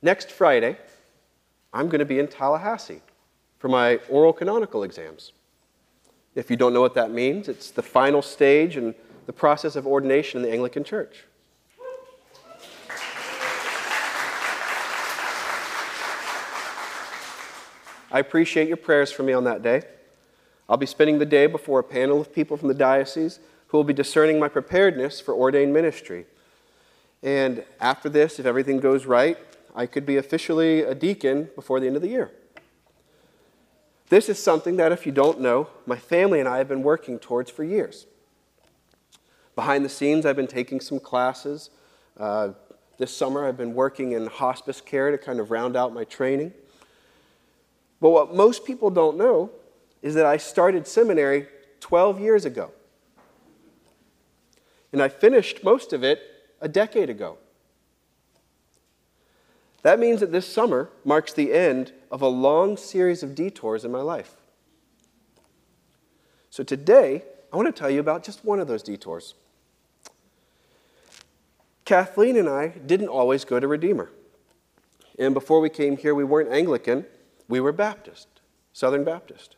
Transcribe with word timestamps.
Next 0.00 0.30
Friday, 0.30 0.76
I'm 1.72 1.88
going 1.88 1.98
to 1.98 2.04
be 2.04 2.20
in 2.20 2.28
Tallahassee 2.28 3.02
for 3.58 3.68
my 3.68 3.96
oral 4.08 4.32
canonical 4.32 4.84
exams. 4.84 5.32
If 6.36 6.50
you 6.50 6.56
don't 6.56 6.72
know 6.72 6.80
what 6.80 6.94
that 6.94 7.10
means, 7.10 7.48
it's 7.48 7.72
the 7.72 7.82
final 7.82 8.22
stage 8.22 8.76
in 8.76 8.94
the 9.26 9.32
process 9.32 9.74
of 9.74 9.86
ordination 9.86 10.38
in 10.38 10.46
the 10.46 10.52
Anglican 10.52 10.84
Church. 10.84 11.24
I 18.10 18.20
appreciate 18.20 18.68
your 18.68 18.76
prayers 18.76 19.10
for 19.10 19.24
me 19.24 19.32
on 19.32 19.44
that 19.44 19.62
day. 19.62 19.82
I'll 20.68 20.76
be 20.76 20.86
spending 20.86 21.18
the 21.18 21.26
day 21.26 21.46
before 21.46 21.80
a 21.80 21.84
panel 21.84 22.20
of 22.20 22.32
people 22.32 22.56
from 22.56 22.68
the 22.68 22.74
diocese 22.74 23.40
who 23.66 23.76
will 23.76 23.84
be 23.84 23.92
discerning 23.92 24.38
my 24.38 24.48
preparedness 24.48 25.20
for 25.20 25.34
ordained 25.34 25.74
ministry. 25.74 26.26
And 27.22 27.64
after 27.80 28.08
this, 28.08 28.38
if 28.38 28.46
everything 28.46 28.78
goes 28.78 29.04
right, 29.04 29.36
I 29.74 29.86
could 29.86 30.06
be 30.06 30.16
officially 30.16 30.82
a 30.82 30.94
deacon 30.94 31.50
before 31.54 31.80
the 31.80 31.86
end 31.86 31.96
of 31.96 32.02
the 32.02 32.08
year. 32.08 32.30
This 34.08 34.28
is 34.28 34.42
something 34.42 34.76
that, 34.76 34.90
if 34.90 35.04
you 35.04 35.12
don't 35.12 35.40
know, 35.40 35.68
my 35.86 35.96
family 35.96 36.40
and 36.40 36.48
I 36.48 36.58
have 36.58 36.68
been 36.68 36.82
working 36.82 37.18
towards 37.18 37.50
for 37.50 37.62
years. 37.62 38.06
Behind 39.54 39.84
the 39.84 39.88
scenes, 39.88 40.24
I've 40.24 40.36
been 40.36 40.46
taking 40.46 40.80
some 40.80 40.98
classes. 40.98 41.70
Uh, 42.18 42.50
this 42.96 43.14
summer, 43.14 43.46
I've 43.46 43.56
been 43.56 43.74
working 43.74 44.12
in 44.12 44.26
hospice 44.26 44.80
care 44.80 45.10
to 45.10 45.18
kind 45.18 45.40
of 45.40 45.50
round 45.50 45.76
out 45.76 45.92
my 45.92 46.04
training. 46.04 46.52
But 48.00 48.10
what 48.10 48.34
most 48.34 48.64
people 48.64 48.90
don't 48.90 49.18
know 49.18 49.50
is 50.00 50.14
that 50.14 50.26
I 50.26 50.36
started 50.36 50.86
seminary 50.86 51.46
12 51.80 52.20
years 52.20 52.44
ago. 52.44 52.70
And 54.92 55.02
I 55.02 55.08
finished 55.08 55.62
most 55.62 55.92
of 55.92 56.02
it 56.02 56.20
a 56.60 56.68
decade 56.68 57.10
ago. 57.10 57.38
That 59.88 59.98
means 59.98 60.20
that 60.20 60.32
this 60.32 60.46
summer 60.46 60.90
marks 61.02 61.32
the 61.32 61.50
end 61.50 61.92
of 62.10 62.20
a 62.20 62.28
long 62.28 62.76
series 62.76 63.22
of 63.22 63.34
detours 63.34 63.86
in 63.86 63.90
my 63.90 64.02
life. 64.02 64.34
So 66.50 66.62
today, 66.62 67.22
I 67.50 67.56
want 67.56 67.74
to 67.74 67.80
tell 67.80 67.88
you 67.88 67.98
about 67.98 68.22
just 68.22 68.44
one 68.44 68.60
of 68.60 68.68
those 68.68 68.82
detours. 68.82 69.32
Kathleen 71.86 72.36
and 72.36 72.50
I 72.50 72.68
didn't 72.68 73.08
always 73.08 73.46
go 73.46 73.58
to 73.58 73.66
Redeemer. 73.66 74.10
And 75.18 75.32
before 75.32 75.58
we 75.58 75.70
came 75.70 75.96
here, 75.96 76.14
we 76.14 76.22
weren't 76.22 76.52
Anglican, 76.52 77.06
we 77.48 77.58
were 77.58 77.72
Baptist, 77.72 78.28
Southern 78.74 79.04
Baptist. 79.04 79.56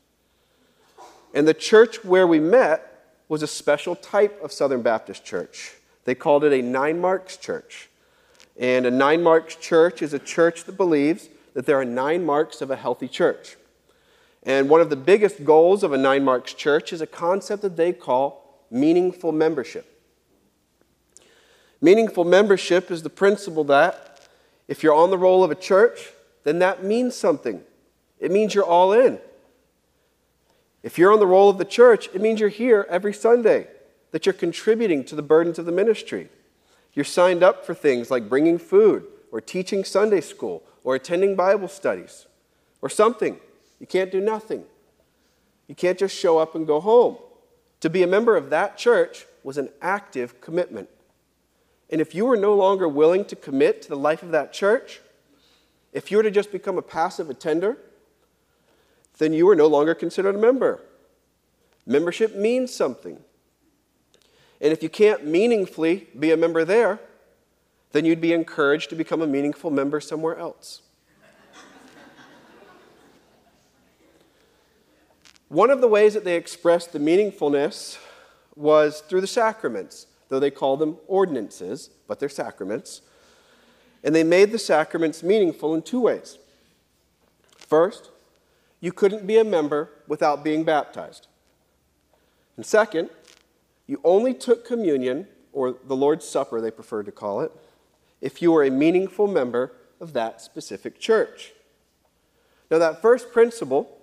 And 1.35 1.49
the 1.49 1.55
church 1.55 2.05
where 2.05 2.29
we 2.29 2.39
met 2.39 3.17
was 3.29 3.43
a 3.43 3.49
special 3.49 3.97
type 3.97 4.41
of 4.45 4.53
Southern 4.53 4.83
Baptist 4.83 5.25
church. 5.25 5.73
They 6.05 6.15
called 6.15 6.45
it 6.45 6.53
a 6.53 6.63
nine 6.63 7.01
marks 7.01 7.37
church. 7.37 7.90
And 8.61 8.85
a 8.85 8.91
nine 8.91 9.23
marks 9.23 9.57
church 9.57 10.03
is 10.03 10.13
a 10.13 10.19
church 10.19 10.65
that 10.65 10.77
believes 10.77 11.31
that 11.55 11.65
there 11.65 11.81
are 11.81 11.85
nine 11.85 12.25
marks 12.27 12.61
of 12.61 12.71
a 12.71 12.77
healthy 12.77 13.09
church. 13.09 13.57
And 14.43 14.69
one 14.69 14.83
of 14.83 14.91
the 14.91 14.97
biggest 14.97 15.45
goals 15.45 15.83
of 15.83 15.95
a 15.95 15.99
nine 15.99 16.25
marks 16.25 16.53
church 16.53 16.93
is 16.93 17.01
a 17.01 17.07
concept 17.07 17.63
that 17.63 17.77
they 17.77 17.95
call 17.95 18.61
meaningful 18.71 19.33
membership. 19.33 19.87
Meaningful 21.81 22.25
membership 22.25 22.91
is 22.91 23.03
the 23.03 23.11
principle 23.11 23.65
that 23.65 24.29
if 24.69 24.83
you're 24.83 24.95
on 24.95 25.11
the 25.11 25.19
roll 25.19 25.43
of 25.43 25.51
a 25.51 25.55
church, 25.55 26.11
then 26.45 26.59
that 26.59 26.85
means 26.85 27.17
something. 27.17 27.63
It 28.19 28.31
means 28.31 28.55
you're 28.55 28.63
all 28.65 28.93
in. 28.93 29.19
If 30.83 30.99
you're 30.99 31.13
on 31.13 31.19
the 31.19 31.27
roll 31.27 31.49
of 31.49 31.57
the 31.57 31.65
church, 31.65 32.11
it 32.15 32.21
means 32.21 32.41
you're 32.41 32.51
here 32.51 32.87
every 32.91 33.15
Sunday, 33.15 33.69
that 34.11 34.27
you're 34.27 34.35
contributing 34.35 35.03
to 35.05 35.15
the 35.15 35.23
burdens 35.23 35.59
of 35.59 35.65
the 35.65 35.73
ministry. 35.73 36.29
You're 36.93 37.05
signed 37.05 37.43
up 37.43 37.65
for 37.65 37.75
things 37.75 38.11
like 38.11 38.29
bringing 38.29 38.59
food, 38.59 39.07
or 39.33 39.41
teaching 39.41 39.85
Sunday 39.85 40.21
school, 40.21 40.63
or 40.83 40.95
attending 40.95 41.37
Bible 41.37 41.69
studies, 41.69 42.27
or 42.83 42.89
something. 42.89 43.39
You 43.79 43.87
can't 43.87 44.11
do 44.11 44.21
nothing. 44.21 44.65
You 45.69 45.75
can't 45.75 45.99
just 45.99 46.17
show 46.17 46.39
up 46.39 46.55
and 46.55 46.67
go 46.67 46.81
home. 46.81 47.17
To 47.81 47.89
be 47.89 48.03
a 48.03 48.07
member 48.07 48.37
of 48.37 48.51
that 48.51 48.77
church 48.77 49.27
was 49.43 49.57
an 49.57 49.71
active 49.81 50.41
commitment. 50.41 50.89
And 51.91 52.01
if 52.01 52.15
you 52.15 52.27
were 52.27 52.37
no 52.37 52.55
longer 52.55 52.89
willing 52.89 53.25
to 53.27 53.37
commit 53.37 53.83
to 53.83 53.89
the 53.89 53.97
life 53.97 54.23
of 54.23 54.33
that 54.33 54.53
church, 54.53 55.01
if 55.93 56.11
you 56.11 56.17
were 56.17 56.23
to 56.23 56.31
just 56.31 56.53
become 56.53 56.79
a 56.79 56.83
passive 56.83 57.31
attender, 57.31 57.79
then 59.19 59.33
you 59.33 59.49
are 59.49 59.57
no 59.57 59.67
longer 59.67 59.95
considered 59.95 60.35
a 60.35 60.39
member. 60.39 60.81
Membership 61.87 62.37
means 62.37 62.73
something. 62.73 63.19
And 64.61 64.73
if 64.73 64.83
you 64.83 64.89
can't 64.89 65.27
meaningfully 65.27 66.09
be 66.19 66.33
a 66.33 66.37
member 66.37 66.65
there, 66.65 67.01
then 67.93 68.05
you'd 68.05 68.21
be 68.21 68.33
encouraged 68.33 68.91
to 68.91 68.97
become 68.97 69.23
a 69.23 69.27
meaningful 69.27 69.71
member 69.71 70.01
somewhere 70.01 70.37
else. 70.39 70.83
One 75.49 75.71
of 75.71 75.81
the 75.81 75.89
ways 75.89 76.15
that 76.15 76.25
they 76.25 76.37
expressed 76.37 76.93
the 76.93 77.01
meaningfulness 77.01 77.99
was 78.55 79.01
through 79.01 79.21
the 79.21 79.27
sacraments, 79.27 80.07
though 80.29 80.39
they 80.39 80.51
call 80.51 80.77
them 80.77 80.99
ordinances, 81.09 81.91
but 82.07 82.21
they're 82.21 82.29
sacraments. 82.29 83.01
And 84.05 84.15
they 84.15 84.23
made 84.23 84.53
the 84.53 84.59
sacraments 84.59 85.25
meaningful 85.25 85.75
in 85.75 85.83
two 85.83 86.01
ways. 86.01 86.39
First, 87.57 88.11
you 88.81 88.93
couldn't 88.93 89.27
be 89.27 89.39
a 89.39 89.45
member 89.45 89.91
without 90.07 90.45
being 90.45 90.63
baptized. 90.63 91.27
And 92.57 92.65
second, 92.65 93.11
you 93.91 94.01
only 94.05 94.33
took 94.35 94.65
communion, 94.65 95.27
or 95.53 95.75
the 95.85 95.97
Lord's 95.97 96.25
Supper, 96.25 96.61
they 96.61 96.71
preferred 96.71 97.07
to 97.07 97.13
call 97.13 97.41
it, 97.41 97.51
if 98.21 98.41
you 98.41 98.53
were 98.53 98.63
a 98.63 98.71
meaningful 98.71 99.27
member 99.27 99.73
of 100.01 100.13
that 100.13 100.41
specific 100.41 101.01
church. 101.01 101.53
Now, 102.71 102.79
that 102.79 103.03
first 103.03 103.33
principle, 103.33 103.99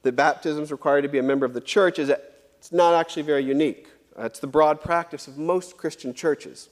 that 0.00 0.16
baptism 0.16 0.62
is 0.62 0.72
required 0.72 1.02
to 1.02 1.08
be 1.08 1.18
a 1.18 1.22
member 1.22 1.44
of 1.44 1.52
the 1.52 1.60
church, 1.60 1.98
is 1.98 2.08
it's 2.08 2.72
not 2.72 2.94
actually 2.94 3.24
very 3.24 3.44
unique. 3.44 3.88
It's 4.18 4.38
the 4.38 4.46
broad 4.46 4.80
practice 4.80 5.28
of 5.28 5.36
most 5.36 5.76
Christian 5.76 6.14
churches. 6.14 6.70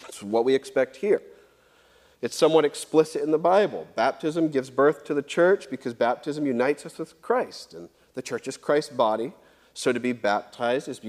That's 0.00 0.24
what 0.24 0.44
we 0.44 0.56
expect 0.56 0.96
here. 0.96 1.22
It's 2.20 2.34
somewhat 2.34 2.64
explicit 2.64 3.22
in 3.22 3.30
the 3.30 3.38
Bible. 3.38 3.86
Baptism 3.94 4.48
gives 4.48 4.70
birth 4.70 5.04
to 5.04 5.14
the 5.14 5.22
church 5.22 5.70
because 5.70 5.94
baptism 5.94 6.46
unites 6.46 6.84
us 6.84 6.98
with 6.98 7.22
Christ, 7.22 7.74
and 7.74 7.90
the 8.14 8.22
church 8.22 8.48
is 8.48 8.56
Christ's 8.56 8.92
body. 8.92 9.34
So 9.74 9.92
to 9.92 10.00
be 10.00 10.12
baptized 10.12 10.88
is, 10.88 11.00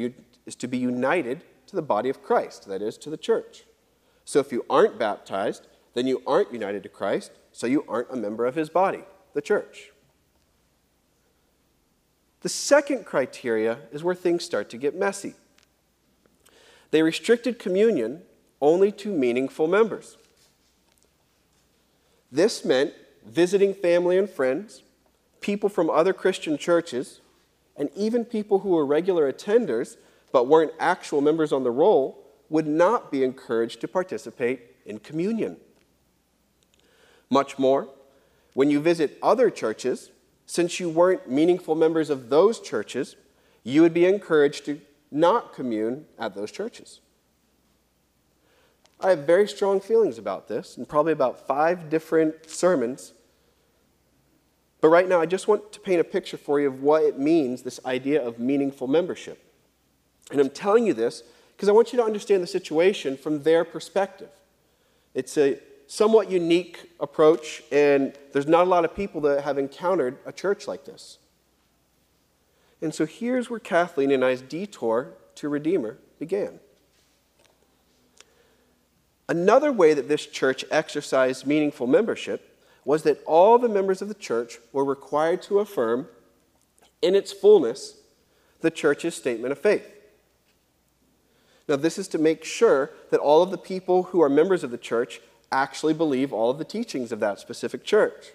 is 0.46 0.56
to 0.56 0.68
be 0.68 0.78
united 0.78 1.42
to 1.68 1.76
the 1.76 1.82
body 1.82 2.10
of 2.10 2.24
Christ, 2.24 2.68
that 2.68 2.82
is, 2.82 2.98
to 3.00 3.10
the 3.10 3.18
church. 3.18 3.64
So 4.26 4.40
if 4.40 4.52
you 4.52 4.66
aren't 4.70 4.98
baptized, 4.98 5.68
then 5.94 6.08
you 6.08 6.22
aren't 6.26 6.54
united 6.54 6.84
to 6.84 6.90
Christ, 6.90 7.32
so 7.52 7.68
you 7.68 7.86
aren't 7.88 8.12
a 8.12 8.16
member 8.16 8.46
of 8.46 8.56
his 8.56 8.70
body, 8.70 9.04
the 9.34 9.42
church. 9.42 9.92
The 12.42 12.50
second 12.50 13.06
criteria 13.06 13.80
is 13.92 14.04
where 14.04 14.16
things 14.16 14.44
start 14.44 14.70
to 14.72 14.78
get 14.78 14.96
messy. 14.96 15.34
They 16.92 17.02
restricted 17.02 17.58
communion 17.58 18.22
only 18.62 18.92
to 18.94 19.10
meaningful 19.10 19.68
members. 19.68 20.18
This 22.32 22.66
meant 22.66 22.94
visiting 23.26 23.74
family 23.74 24.18
and 24.18 24.30
friends, 24.30 24.84
people 25.40 25.70
from 25.70 25.90
other 25.90 26.14
Christian 26.14 26.58
churches, 26.58 27.22
and 27.76 27.90
even 27.96 28.26
people 28.26 28.60
who 28.60 28.70
were 28.70 28.86
regular 28.86 29.32
attenders 29.32 29.98
but 30.32 30.48
weren't 30.48 30.72
actual 30.80 31.22
members 31.22 31.52
on 31.52 31.64
the 31.64 31.72
roll 31.72 32.24
would 32.50 32.68
not 32.68 33.12
be 33.12 33.24
encouraged 33.24 33.82
to 33.82 33.88
participate 33.88 34.62
in 34.86 35.00
communion. 35.00 35.58
Much 37.30 37.58
more, 37.58 37.90
when 38.54 38.70
you 38.70 38.80
visit 38.80 39.18
other 39.24 39.50
churches, 39.50 40.12
since 40.46 40.80
you 40.80 40.90
weren't 40.90 41.30
meaningful 41.30 41.74
members 41.76 42.10
of 42.10 42.30
those 42.30 42.60
churches, 42.60 43.16
you 43.64 43.82
would 43.82 43.94
be 43.94 44.06
encouraged 44.06 44.66
to 44.66 44.80
not 45.10 45.54
commune 45.54 46.06
at 46.20 46.36
those 46.36 46.52
churches. 46.52 47.00
I 49.00 49.10
have 49.10 49.20
very 49.20 49.48
strong 49.48 49.80
feelings 49.82 50.18
about 50.18 50.48
this, 50.48 50.78
and 50.78 50.88
probably 50.88 51.12
about 51.12 51.48
five 51.48 51.90
different 51.90 52.50
sermons. 52.50 53.14
But 54.84 54.90
right 54.90 55.08
now, 55.08 55.22
I 55.22 55.26
just 55.26 55.48
want 55.48 55.72
to 55.72 55.80
paint 55.80 56.02
a 56.02 56.04
picture 56.04 56.36
for 56.36 56.60
you 56.60 56.68
of 56.68 56.84
what 56.84 57.04
it 57.04 57.18
means 57.18 57.62
this 57.62 57.80
idea 57.86 58.22
of 58.22 58.38
meaningful 58.38 58.86
membership. 58.86 59.42
And 60.30 60.42
I'm 60.42 60.50
telling 60.50 60.86
you 60.86 60.94
this 60.94 61.24
because 61.56 61.70
I 61.70 61.72
want 61.72 61.94
you 61.94 62.00
to 62.00 62.04
understand 62.04 62.44
the 62.44 62.48
situation 62.48 63.16
from 63.16 63.44
their 63.44 63.64
perspective. 63.64 64.28
It's 65.14 65.38
a 65.38 65.58
somewhat 65.88 66.30
unique 66.30 66.92
approach, 67.00 67.64
and 67.72 68.14
there's 68.34 68.46
not 68.46 68.68
a 68.68 68.70
lot 68.70 68.84
of 68.84 68.94
people 68.94 69.22
that 69.22 69.46
have 69.46 69.58
encountered 69.58 70.18
a 70.26 70.34
church 70.34 70.68
like 70.68 70.84
this. 70.84 71.18
And 72.82 72.94
so 72.94 73.06
here's 73.06 73.50
where 73.50 73.62
Kathleen 73.62 74.12
and 74.12 74.26
I's 74.26 74.42
detour 74.42 75.14
to 75.36 75.48
Redeemer 75.48 75.98
began. 76.20 76.60
Another 79.30 79.72
way 79.72 79.94
that 79.94 80.10
this 80.10 80.26
church 80.26 80.66
exercised 80.70 81.48
meaningful 81.48 81.88
membership 81.88 82.53
was 82.86 83.04
that 83.04 83.24
all 83.26 83.58
the 83.58 83.70
members 83.70 84.02
of 84.02 84.08
the 84.08 84.14
church 84.14 84.60
were 84.72 84.84
required 84.84 85.42
to 85.44 85.60
affirm, 85.60 86.08
in 87.02 87.16
its 87.16 87.32
fullness, 87.32 87.98
the 88.62 88.72
church's 88.72 89.16
statement 89.16 89.52
of 89.52 89.60
faith. 89.60 89.90
Now, 91.68 91.76
this 91.76 91.98
is 91.98 92.08
to 92.10 92.18
make 92.18 92.44
sure 92.44 92.92
that 93.10 93.20
all 93.20 93.42
of 93.42 93.52
the 93.52 93.58
people 93.58 94.04
who 94.04 94.22
are 94.22 94.30
members 94.30 94.64
of 94.64 94.72
the 94.72 94.78
church 94.78 95.22
actually 95.52 95.94
believe 95.94 96.34
all 96.34 96.50
of 96.50 96.58
the 96.58 96.66
teachings 96.66 97.12
of 97.12 97.20
that 97.20 97.40
specific 97.40 97.84
church. 97.84 98.32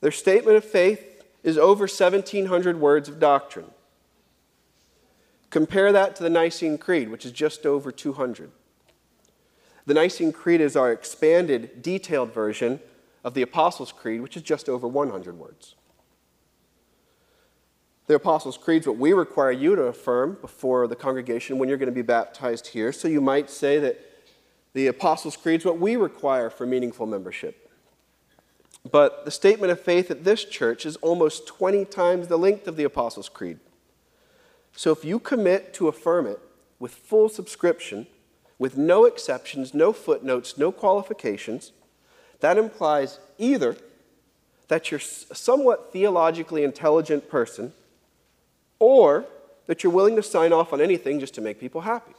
Their 0.00 0.12
statement 0.12 0.56
of 0.56 0.64
faith 0.64 1.22
is 1.42 1.58
over 1.58 1.82
1,700 1.82 2.78
words 2.78 3.08
of 3.08 3.18
doctrine. 3.18 3.70
Compare 5.48 5.92
that 5.92 6.14
to 6.16 6.22
the 6.22 6.30
Nicene 6.30 6.78
Creed, 6.78 7.10
which 7.10 7.26
is 7.26 7.32
just 7.32 7.66
over 7.66 7.90
200. 7.90 8.52
The 9.90 9.94
Nicene 9.94 10.30
Creed 10.30 10.60
is 10.60 10.76
our 10.76 10.92
expanded, 10.92 11.82
detailed 11.82 12.32
version 12.32 12.78
of 13.24 13.34
the 13.34 13.42
Apostles' 13.42 13.90
Creed, 13.90 14.20
which 14.20 14.36
is 14.36 14.42
just 14.44 14.68
over 14.68 14.86
100 14.86 15.36
words. 15.36 15.74
The 18.06 18.14
Apostles' 18.14 18.56
Creed 18.56 18.82
is 18.82 18.86
what 18.86 18.98
we 18.98 19.12
require 19.12 19.50
you 19.50 19.74
to 19.74 19.82
affirm 19.82 20.38
before 20.40 20.86
the 20.86 20.94
congregation 20.94 21.58
when 21.58 21.68
you're 21.68 21.76
going 21.76 21.88
to 21.88 21.92
be 21.92 22.02
baptized 22.02 22.68
here. 22.68 22.92
So 22.92 23.08
you 23.08 23.20
might 23.20 23.50
say 23.50 23.80
that 23.80 24.00
the 24.74 24.86
Apostles' 24.86 25.36
Creed 25.36 25.58
is 25.58 25.66
what 25.66 25.80
we 25.80 25.96
require 25.96 26.50
for 26.50 26.66
meaningful 26.66 27.06
membership. 27.06 27.68
But 28.88 29.24
the 29.24 29.32
statement 29.32 29.72
of 29.72 29.80
faith 29.80 30.08
at 30.08 30.22
this 30.22 30.44
church 30.44 30.86
is 30.86 30.94
almost 30.98 31.48
20 31.48 31.84
times 31.86 32.28
the 32.28 32.38
length 32.38 32.68
of 32.68 32.76
the 32.76 32.84
Apostles' 32.84 33.28
Creed. 33.28 33.58
So 34.70 34.92
if 34.92 35.04
you 35.04 35.18
commit 35.18 35.74
to 35.74 35.88
affirm 35.88 36.28
it 36.28 36.38
with 36.78 36.94
full 36.94 37.28
subscription, 37.28 38.06
with 38.60 38.76
no 38.76 39.06
exceptions, 39.06 39.72
no 39.72 39.90
footnotes, 39.90 40.58
no 40.58 40.70
qualifications, 40.70 41.72
that 42.40 42.58
implies 42.58 43.18
either 43.38 43.74
that 44.68 44.90
you're 44.90 45.00
a 45.00 45.34
somewhat 45.34 45.92
theologically 45.92 46.62
intelligent 46.62 47.28
person 47.30 47.72
or 48.78 49.24
that 49.66 49.82
you're 49.82 49.92
willing 49.92 50.14
to 50.14 50.22
sign 50.22 50.52
off 50.52 50.74
on 50.74 50.80
anything 50.80 51.18
just 51.18 51.32
to 51.34 51.40
make 51.40 51.58
people 51.58 51.80
happy. 51.80 52.12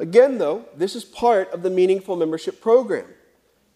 Again, 0.00 0.38
though, 0.38 0.64
this 0.76 0.96
is 0.96 1.04
part 1.04 1.50
of 1.52 1.62
the 1.62 1.70
meaningful 1.70 2.16
membership 2.16 2.60
program. 2.60 3.06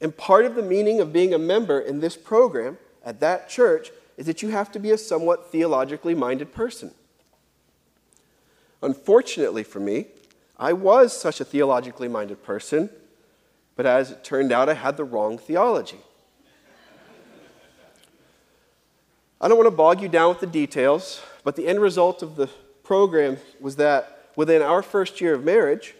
And 0.00 0.16
part 0.16 0.44
of 0.44 0.56
the 0.56 0.62
meaning 0.62 1.00
of 1.00 1.12
being 1.12 1.32
a 1.32 1.38
member 1.38 1.78
in 1.78 2.00
this 2.00 2.16
program 2.16 2.78
at 3.04 3.20
that 3.20 3.48
church 3.48 3.92
is 4.16 4.26
that 4.26 4.42
you 4.42 4.48
have 4.48 4.72
to 4.72 4.80
be 4.80 4.90
a 4.90 4.98
somewhat 4.98 5.52
theologically 5.52 6.16
minded 6.16 6.52
person. 6.52 6.92
Unfortunately 8.82 9.62
for 9.62 9.80
me, 9.80 10.06
I 10.58 10.72
was 10.72 11.18
such 11.18 11.40
a 11.40 11.44
theologically 11.44 12.08
minded 12.08 12.42
person, 12.42 12.90
but 13.76 13.86
as 13.86 14.10
it 14.10 14.24
turned 14.24 14.52
out, 14.52 14.68
I 14.68 14.74
had 14.74 14.96
the 14.96 15.04
wrong 15.04 15.38
theology. 15.38 15.98
I 19.40 19.48
don't 19.48 19.56
want 19.56 19.66
to 19.66 19.76
bog 19.76 20.00
you 20.00 20.08
down 20.08 20.28
with 20.28 20.40
the 20.40 20.46
details, 20.46 21.20
but 21.42 21.56
the 21.56 21.66
end 21.66 21.80
result 21.80 22.22
of 22.22 22.36
the 22.36 22.48
program 22.84 23.38
was 23.60 23.76
that 23.76 24.30
within 24.36 24.62
our 24.62 24.82
first 24.82 25.20
year 25.20 25.34
of 25.34 25.44
marriage, 25.44 25.94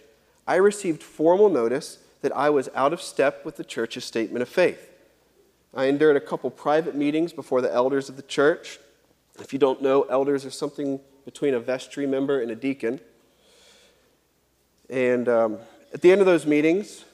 I 0.47 0.57
received 0.57 1.03
formal 1.03 1.49
notice 1.49 1.99
that 2.21 2.37
I 2.37 2.51
was 2.51 2.69
out 2.75 2.93
of 2.93 3.03
step 3.03 3.45
with 3.45 3.57
the 3.57 3.65
church's 3.65 4.05
statement 4.05 4.43
of 4.43 4.49
faith. 4.49 4.91
I 5.75 5.87
endured 5.87 6.17
a 6.17 6.21
couple 6.21 6.51
private 6.51 6.95
meetings 6.95 7.33
before 7.33 7.61
the 7.61 7.73
elders 7.73 8.09
of 8.09 8.17
the 8.17 8.23
church. 8.23 8.79
If 9.41 9.53
you 9.53 9.59
don't 9.59 9.83
know, 9.83 10.03
elders 10.03 10.45
are 10.45 10.51
something 10.51 11.01
between 11.25 11.55
a 11.55 11.61
vestry 11.61 12.07
member 12.07 12.41
and 12.41 12.51
a 12.51 12.57
deacon. 12.57 13.01
And 14.91 15.29
um, 15.29 15.59
at 15.93 16.03
the 16.03 16.13
end 16.13 16.21
of 16.21 16.27
those 16.27 16.47
meetings, 16.47 17.05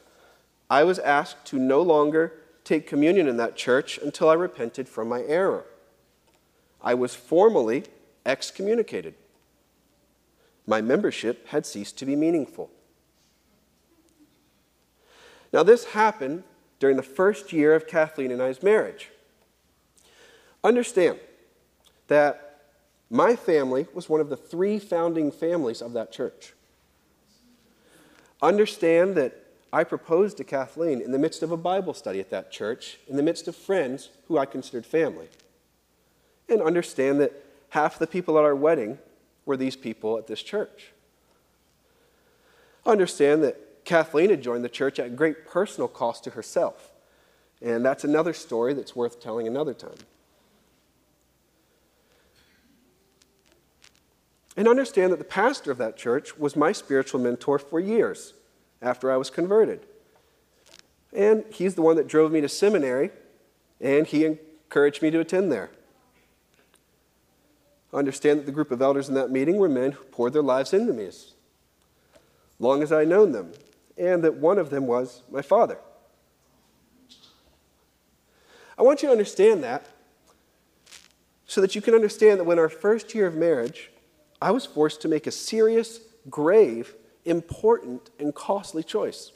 I 0.71 0.85
was 0.85 0.99
asked 0.99 1.45
to 1.47 1.59
no 1.59 1.83
longer 1.83 2.33
take 2.65 2.87
communion 2.87 3.29
in 3.29 3.37
that 3.39 3.57
church 3.57 3.99
until 3.99 4.29
I 4.29 4.35
repented 4.35 4.89
from 4.89 5.09
my 5.09 5.23
error. 5.23 5.65
I 6.83 6.95
was 6.95 7.15
formally 7.15 7.85
excommunicated. 8.27 9.15
My 10.67 10.81
membership 10.81 11.49
had 11.49 11.65
ceased 11.65 11.99
to 11.99 12.07
be 12.07 12.15
meaningful. 12.15 12.71
Now, 15.53 15.63
this 15.63 15.87
happened 15.87 16.45
during 16.79 16.97
the 16.97 17.03
first 17.03 17.53
year 17.53 17.75
of 17.75 17.87
Kathleen 17.87 18.31
and 18.31 18.43
I's 18.43 18.63
marriage. 18.63 19.11
Understand 20.63 21.19
that 22.09 22.48
my 23.11 23.37
family 23.37 23.87
was 23.95 24.09
one 24.09 24.21
of 24.21 24.29
the 24.29 24.37
three 24.37 24.79
founding 24.79 25.31
families 25.33 25.81
of 25.81 25.93
that 25.95 26.13
church. 26.13 26.55
Understand 28.43 29.15
that 29.17 29.45
I 29.73 29.85
proposed 29.85 30.37
to 30.39 30.45
Kathleen 30.45 31.01
in 31.01 31.13
the 31.13 31.19
midst 31.19 31.43
of 31.43 31.51
a 31.51 31.57
Bible 31.57 31.95
study 31.95 32.21
at 32.21 32.31
that 32.31 32.51
church, 32.51 32.99
in 33.09 33.17
the 33.17 33.23
midst 33.23 33.49
of 33.49 33.57
friends 33.57 34.11
who 34.27 34.39
I 34.39 34.47
considered 34.47 34.87
family. 34.87 35.29
And 36.49 36.63
understand 36.63 37.21
that 37.21 37.33
half 37.71 37.99
the 37.99 38.07
people 38.07 38.39
at 38.39 38.45
our 38.45 38.55
wedding 38.55 38.99
were 39.45 39.57
these 39.57 39.77
people 39.77 40.17
at 40.17 40.27
this 40.27 40.43
church. 40.43 40.93
Understand 42.87 43.43
that 43.43 43.85
Kathleen 43.85 44.31
had 44.31 44.43
joined 44.43 44.65
the 44.65 44.69
church 44.69 44.99
at 44.99 45.17
great 45.17 45.47
personal 45.47 45.89
cost 45.89 46.25
to 46.25 46.31
herself. 46.31 46.93
And 47.61 47.85
that's 47.85 48.05
another 48.05 48.33
story 48.33 48.73
that's 48.73 48.95
worth 48.95 49.21
telling 49.21 49.47
another 49.47 49.75
time. 49.75 49.97
And 54.59 54.67
understand 54.67 55.13
that 55.13 55.21
the 55.21 55.25
pastor 55.25 55.71
of 55.71 55.79
that 55.79 55.97
church 55.97 56.37
was 56.37 56.57
my 56.57 56.73
spiritual 56.73 57.21
mentor 57.21 57.61
for 57.61 57.79
years 57.79 58.35
after 58.83 59.09
I 59.09 59.17
was 59.17 59.31
converted. 59.31 59.87
And 61.13 61.45
he's 61.53 61.77
the 61.77 61.83
one 61.83 61.95
that 61.95 62.09
drove 62.09 62.33
me 62.33 62.41
to 62.41 62.49
seminary, 62.49 63.11
and 63.81 64.05
he 64.05 64.25
encouraged 64.25 65.01
me 65.01 65.13
to 65.13 65.21
attend 65.21 65.53
there. 65.53 65.71
Understand 67.95 68.41
that 68.41 68.47
the 68.47 68.53
group 68.53 68.73
of 68.73 68.83
elders 68.83 69.09
in 69.09 69.15
that 69.15 69.31
meeting 69.31 69.59
were 69.59 69.69
men 69.69 69.93
who 69.93 70.03
poured 70.03 70.33
their 70.33 70.43
lives 70.43 70.73
into 70.73 70.93
me 70.93 71.05
as 71.05 71.35
long 72.59 72.83
as 72.83 72.91
I'd 72.91 73.07
known 73.07 73.31
them 73.31 73.53
and 73.97 74.25
that 74.25 74.35
one 74.35 74.59
of 74.59 74.71
them 74.71 74.89
was 74.89 75.23
my 75.31 75.41
father. 75.41 75.79
I 78.77 78.83
want 78.83 79.03
you 79.03 79.09
to 79.09 79.13
understand 79.13 79.63
that 79.63 79.87
so 81.47 81.61
that 81.61 81.77
you 81.77 81.81
can 81.81 81.95
understand 81.95 82.41
that 82.41 82.45
when 82.45 82.59
our 82.59 82.69
first 82.69 83.15
year 83.15 83.29
of 83.29 83.37
marriage, 83.37 83.93
I 84.41 84.51
was 84.51 84.67
forced 84.67 85.01
to 85.03 85.09
make 85.09 85.27
a 85.27 85.33
serious, 85.33 86.01
grave, 86.31 86.95
important, 87.25 88.11
and 88.19 88.35
costly 88.35 88.83
choice. 88.83 89.33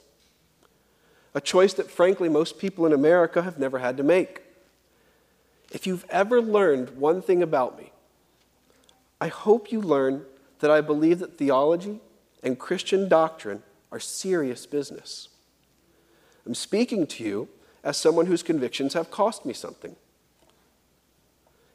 A 1.35 1.41
choice 1.41 1.73
that, 1.73 1.89
frankly, 1.89 2.29
most 2.29 2.59
people 2.59 2.85
in 2.85 2.93
America 2.93 3.41
have 3.41 3.59
never 3.59 3.79
had 3.79 3.97
to 3.97 4.03
make. 4.03 4.41
If 5.71 5.87
you've 5.87 6.05
ever 6.09 6.41
learned 6.41 6.91
one 6.91 7.21
thing 7.21 7.41
about 7.41 7.77
me, 7.77 7.91
I 9.19 9.27
hope 9.27 9.71
you 9.71 9.81
learn 9.81 10.25
that 10.59 10.69
I 10.69 10.81
believe 10.81 11.19
that 11.19 11.37
theology 11.37 11.99
and 12.43 12.59
Christian 12.59 13.09
doctrine 13.09 13.63
are 13.91 13.99
serious 13.99 14.65
business. 14.65 15.29
I'm 16.45 16.55
speaking 16.55 17.07
to 17.07 17.23
you 17.23 17.49
as 17.83 17.97
someone 17.97 18.27
whose 18.27 18.43
convictions 18.43 18.93
have 18.93 19.11
cost 19.11 19.45
me 19.45 19.53
something. 19.53 19.95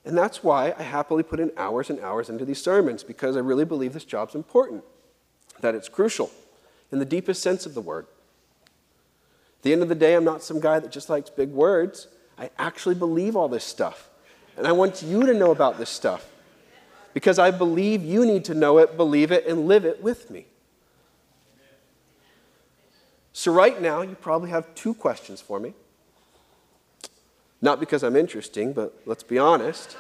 And 0.05 0.17
that's 0.17 0.43
why 0.43 0.75
I 0.79 0.83
happily 0.83 1.23
put 1.23 1.41
in 1.41 1.53
hours 1.57 1.91
and 1.91 2.01
hours 2.01 2.31
into 2.31 2.45
these 2.45 2.63
sermons, 2.63 3.03
because 3.03 3.37
I 3.37 3.41
really 3.41 3.65
believe 3.65 3.93
this 3.93 4.05
job's 4.05 4.35
important, 4.35 4.85
that 5.61 5.75
it's 5.75 5.89
crucial 5.89 6.31
in 6.91 6.99
the 6.99 7.05
deepest 7.05 7.43
sense 7.43 7.67
of 7.67 7.75
the 7.75 7.81
word. 7.81 8.07
At 9.59 9.63
the 9.63 9.73
end 9.73 9.83
of 9.83 9.89
the 9.89 9.95
day, 9.95 10.15
I'm 10.15 10.25
not 10.25 10.43
some 10.43 10.61
guy 10.61 10.79
that 10.79 10.93
just 10.93 11.11
likes 11.11 11.31
big 11.31 11.51
words. 11.51 12.07
I 12.39 12.51
actually 12.59 12.95
believe 12.95 13.37
all 13.37 13.49
this 13.49 13.65
stuff. 13.65 14.09
And 14.57 14.67
I 14.67 14.73
want 14.73 15.03
you 15.03 15.27
to 15.27 15.35
know 15.35 15.51
about 15.51 15.79
this 15.79 15.91
stuff 15.91 16.31
because 17.13 17.39
I 17.39 17.51
believe 17.51 18.05
you 18.05 18.25
need 18.25 18.45
to 18.47 18.55
know 18.55 18.79
it, 18.79 18.97
believe 18.97 19.33
it, 19.33 19.47
and 19.47 19.67
live 19.67 19.85
it 19.85 20.03
with 20.03 20.31
me. 20.31 20.47
So, 23.33 23.53
right 23.53 23.81
now, 23.81 24.03
you 24.03 24.15
probably 24.15 24.51
have 24.51 24.75
two 24.75 24.95
questions 24.95 25.41
for 25.41 25.61
me. 25.61 25.75
Not 27.61 27.81
because 27.81 28.03
I'm 28.03 28.17
interesting, 28.17 28.73
but 28.73 29.01
let's 29.05 29.23
be 29.23 29.39
honest. 29.39 29.97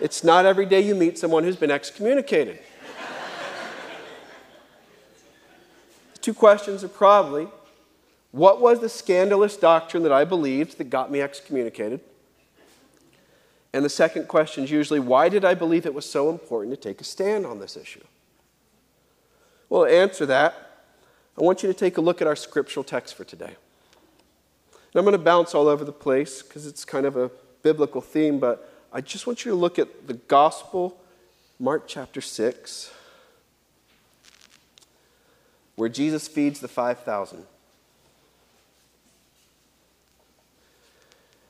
It's 0.00 0.24
not 0.24 0.46
every 0.46 0.66
day 0.66 0.80
you 0.80 0.94
meet 0.94 1.16
someone 1.16 1.44
who's 1.44 1.56
been 1.56 1.70
excommunicated. 1.70 2.58
the 6.14 6.20
two 6.20 6.34
questions 6.34 6.82
are 6.82 6.88
probably 6.88 7.46
what 8.32 8.60
was 8.60 8.80
the 8.80 8.88
scandalous 8.88 9.56
doctrine 9.56 10.02
that 10.04 10.12
I 10.12 10.24
believed 10.24 10.78
that 10.78 10.84
got 10.84 11.10
me 11.10 11.20
excommunicated? 11.20 12.00
And 13.74 13.84
the 13.84 13.90
second 13.90 14.26
question 14.26 14.64
is 14.64 14.70
usually 14.70 15.00
why 15.00 15.28
did 15.28 15.44
I 15.44 15.54
believe 15.54 15.86
it 15.86 15.94
was 15.94 16.08
so 16.08 16.30
important 16.30 16.74
to 16.74 16.80
take 16.80 17.00
a 17.00 17.04
stand 17.04 17.46
on 17.46 17.60
this 17.60 17.76
issue? 17.76 18.02
Well, 19.68 19.84
to 19.84 19.90
answer 19.90 20.26
that, 20.26 20.86
I 21.38 21.42
want 21.42 21.62
you 21.62 21.68
to 21.68 21.74
take 21.74 21.96
a 21.96 22.00
look 22.00 22.20
at 22.20 22.26
our 22.26 22.36
scriptural 22.36 22.84
text 22.84 23.14
for 23.14 23.24
today. 23.24 23.56
And 24.92 24.98
I'm 24.98 25.04
going 25.04 25.12
to 25.12 25.18
bounce 25.18 25.54
all 25.54 25.68
over 25.68 25.84
the 25.84 25.92
place 25.92 26.42
because 26.42 26.66
it's 26.66 26.84
kind 26.84 27.06
of 27.06 27.16
a 27.16 27.30
biblical 27.62 28.00
theme, 28.00 28.38
but 28.38 28.70
I 28.92 29.00
just 29.00 29.26
want 29.26 29.44
you 29.44 29.52
to 29.52 29.56
look 29.56 29.78
at 29.78 30.06
the 30.06 30.14
gospel, 30.14 31.00
Mark 31.58 31.84
chapter 31.86 32.20
6, 32.20 32.92
where 35.76 35.88
Jesus 35.88 36.28
feeds 36.28 36.60
the 36.60 36.68
5,000. 36.68 37.44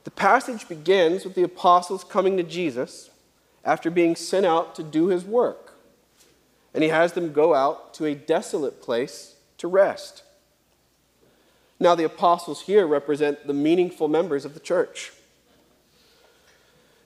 The 0.05 0.11
passage 0.11 0.69
begins 0.69 1.25
with 1.25 1.35
the 1.35 1.43
apostles 1.43 2.05
coming 2.05 2.37
to 2.37 2.43
Jesus 2.43 3.11
after 3.65 3.91
being 3.91 4.17
sent 4.17 4.47
out 4.47 4.75
to 4.77 4.83
do 4.83 5.07
his 5.07 5.25
work. 5.25 5.73
and 6.75 6.83
he 6.83 6.89
has 6.89 7.13
them 7.13 7.33
go 7.33 7.55
out 7.55 7.93
to 7.95 8.07
a 8.07 8.15
desolate 8.15 8.81
place 8.81 9.35
to 9.59 9.69
rest. 9.69 10.23
Now, 11.83 11.97
the 11.97 12.05
apostles 12.05 12.63
here 12.63 12.87
represent 12.87 13.45
the 13.45 13.53
meaningful 13.53 14.07
members 14.07 14.45
of 14.45 14.55
the 14.55 14.61
church. 14.61 15.11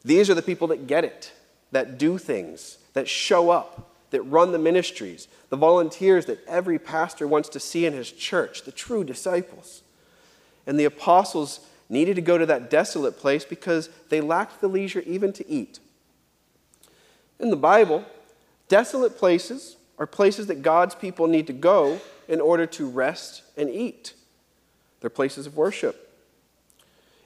These 0.05 0.29
are 0.29 0.35
the 0.35 0.43
people 0.43 0.69
that 0.69 0.87
get 0.87 1.03
it, 1.03 1.33
that 1.73 1.97
do 1.97 2.19
things, 2.19 2.77
that 2.93 3.09
show 3.09 3.49
up, 3.49 3.91
that 4.11 4.21
run 4.21 4.53
the 4.53 4.59
ministries, 4.59 5.29
the 5.49 5.57
volunteers 5.57 6.27
that 6.27 6.47
every 6.47 6.79
pastor 6.79 7.27
wants 7.27 7.49
to 7.49 7.59
see 7.59 7.87
in 7.87 7.95
his 7.95 8.13
church, 8.13 8.65
the 8.65 8.71
true 8.71 9.03
disciples. 9.03 9.81
And 10.67 10.79
the 10.79 10.85
apostles 10.85 11.61
needed 11.89 12.17
to 12.17 12.23
go 12.23 12.37
to 12.37 12.45
that 12.45 12.69
desolate 12.69 13.17
place 13.17 13.47
because 13.47 13.89
they 14.11 14.21
lacked 14.21 14.61
the 14.61 14.69
leisure 14.69 15.03
even 15.07 15.33
to 15.33 15.49
eat. 15.49 15.81
In 17.41 17.49
the 17.49 17.57
Bible, 17.57 18.05
desolate 18.69 19.17
places 19.17 19.79
are 19.99 20.07
places 20.07 20.49
that 20.49 20.61
God's 20.61 20.95
people 20.95 21.29
need 21.29 21.47
to 21.47 21.55
go 21.55 21.99
in 22.29 22.43
order 22.43 22.67
to 22.67 22.87
rest 22.87 23.41
and 23.57 23.71
eat. 23.71 24.13
They're 25.07 25.11
places 25.11 25.47
of 25.47 25.57
worship. 25.57 26.13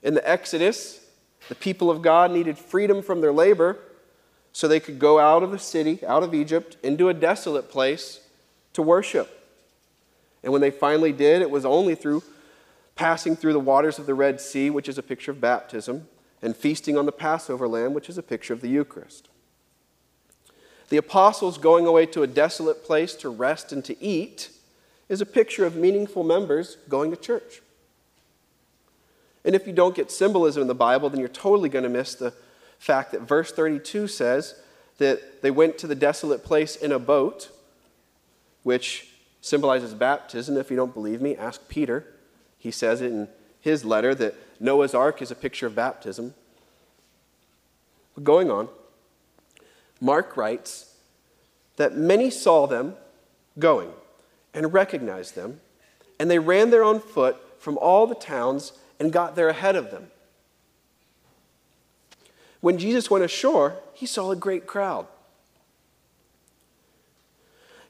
In 0.02 0.12
the 0.12 0.30
Exodus, 0.30 1.02
the 1.48 1.54
people 1.54 1.90
of 1.90 2.02
God 2.02 2.30
needed 2.30 2.58
freedom 2.58 3.00
from 3.00 3.22
their 3.22 3.32
labor 3.32 3.78
so 4.52 4.68
they 4.68 4.80
could 4.80 4.98
go 4.98 5.18
out 5.18 5.42
of 5.42 5.50
the 5.50 5.58
city, 5.58 6.04
out 6.04 6.22
of 6.22 6.34
Egypt, 6.34 6.76
into 6.82 7.08
a 7.08 7.14
desolate 7.14 7.70
place 7.70 8.20
to 8.74 8.82
worship. 8.82 9.50
And 10.42 10.52
when 10.52 10.60
they 10.60 10.70
finally 10.70 11.10
did, 11.10 11.40
it 11.40 11.50
was 11.50 11.64
only 11.64 11.94
through 11.94 12.22
passing 12.96 13.34
through 13.34 13.54
the 13.54 13.60
waters 13.60 13.98
of 13.98 14.04
the 14.04 14.12
Red 14.12 14.42
Sea, 14.42 14.68
which 14.68 14.86
is 14.86 14.98
a 14.98 15.02
picture 15.02 15.30
of 15.30 15.40
baptism, 15.40 16.06
and 16.42 16.54
feasting 16.54 16.98
on 16.98 17.06
the 17.06 17.12
Passover 17.12 17.66
lamb, 17.66 17.94
which 17.94 18.10
is 18.10 18.18
a 18.18 18.22
picture 18.22 18.52
of 18.52 18.60
the 18.60 18.68
Eucharist. 18.68 19.30
The 20.90 20.98
apostles 20.98 21.56
going 21.56 21.86
away 21.86 22.04
to 22.04 22.22
a 22.22 22.26
desolate 22.26 22.84
place 22.84 23.14
to 23.14 23.30
rest 23.30 23.72
and 23.72 23.82
to 23.86 23.98
eat 24.04 24.50
is 25.10 25.20
a 25.20 25.26
picture 25.26 25.66
of 25.66 25.74
meaningful 25.74 26.22
members 26.22 26.76
going 26.88 27.10
to 27.10 27.16
church. 27.16 27.60
And 29.44 29.54
if 29.54 29.66
you 29.66 29.72
don't 29.72 29.94
get 29.94 30.10
symbolism 30.10 30.62
in 30.62 30.68
the 30.68 30.74
Bible, 30.74 31.08
then 31.08 31.20
you're 31.20 31.28
totally 31.28 31.68
going 31.68 31.84
to 31.84 31.88
miss 31.88 32.14
the 32.14 32.34
fact 32.78 33.12
that 33.12 33.22
verse 33.22 33.52
32 33.52 34.06
says 34.08 34.54
that 34.98 35.42
they 35.42 35.50
went 35.50 35.78
to 35.78 35.86
the 35.86 35.94
desolate 35.94 36.44
place 36.44 36.76
in 36.76 36.92
a 36.92 36.98
boat, 36.98 37.50
which 38.62 39.08
symbolizes 39.40 39.94
baptism. 39.94 40.56
If 40.56 40.70
you 40.70 40.76
don't 40.76 40.92
believe 40.92 41.20
me, 41.20 41.36
ask 41.36 41.68
Peter. 41.68 42.06
He 42.58 42.70
says 42.70 43.00
it 43.00 43.10
in 43.10 43.28
his 43.60 43.84
letter 43.84 44.14
that 44.14 44.34
Noah's 44.60 44.94
ark 44.94 45.22
is 45.22 45.30
a 45.30 45.34
picture 45.34 45.66
of 45.66 45.74
baptism. 45.74 46.34
But 48.14 48.24
going 48.24 48.50
on, 48.50 48.68
Mark 50.00 50.36
writes 50.36 50.94
that 51.76 51.96
many 51.96 52.30
saw 52.30 52.66
them 52.66 52.94
going 53.58 53.90
and 54.52 54.72
recognized 54.72 55.34
them, 55.34 55.60
and 56.18 56.30
they 56.30 56.38
ran 56.38 56.70
there 56.70 56.84
on 56.84 57.00
foot 57.00 57.36
from 57.60 57.78
all 57.78 58.06
the 58.06 58.14
towns 58.14 58.72
and 59.00 59.12
got 59.12 59.34
there 59.34 59.48
ahead 59.48 59.74
of 59.74 59.90
them. 59.90 60.08
When 62.60 62.78
Jesus 62.78 63.10
went 63.10 63.24
ashore, 63.24 63.78
he 63.94 64.06
saw 64.06 64.30
a 64.30 64.36
great 64.36 64.66
crowd. 64.66 65.06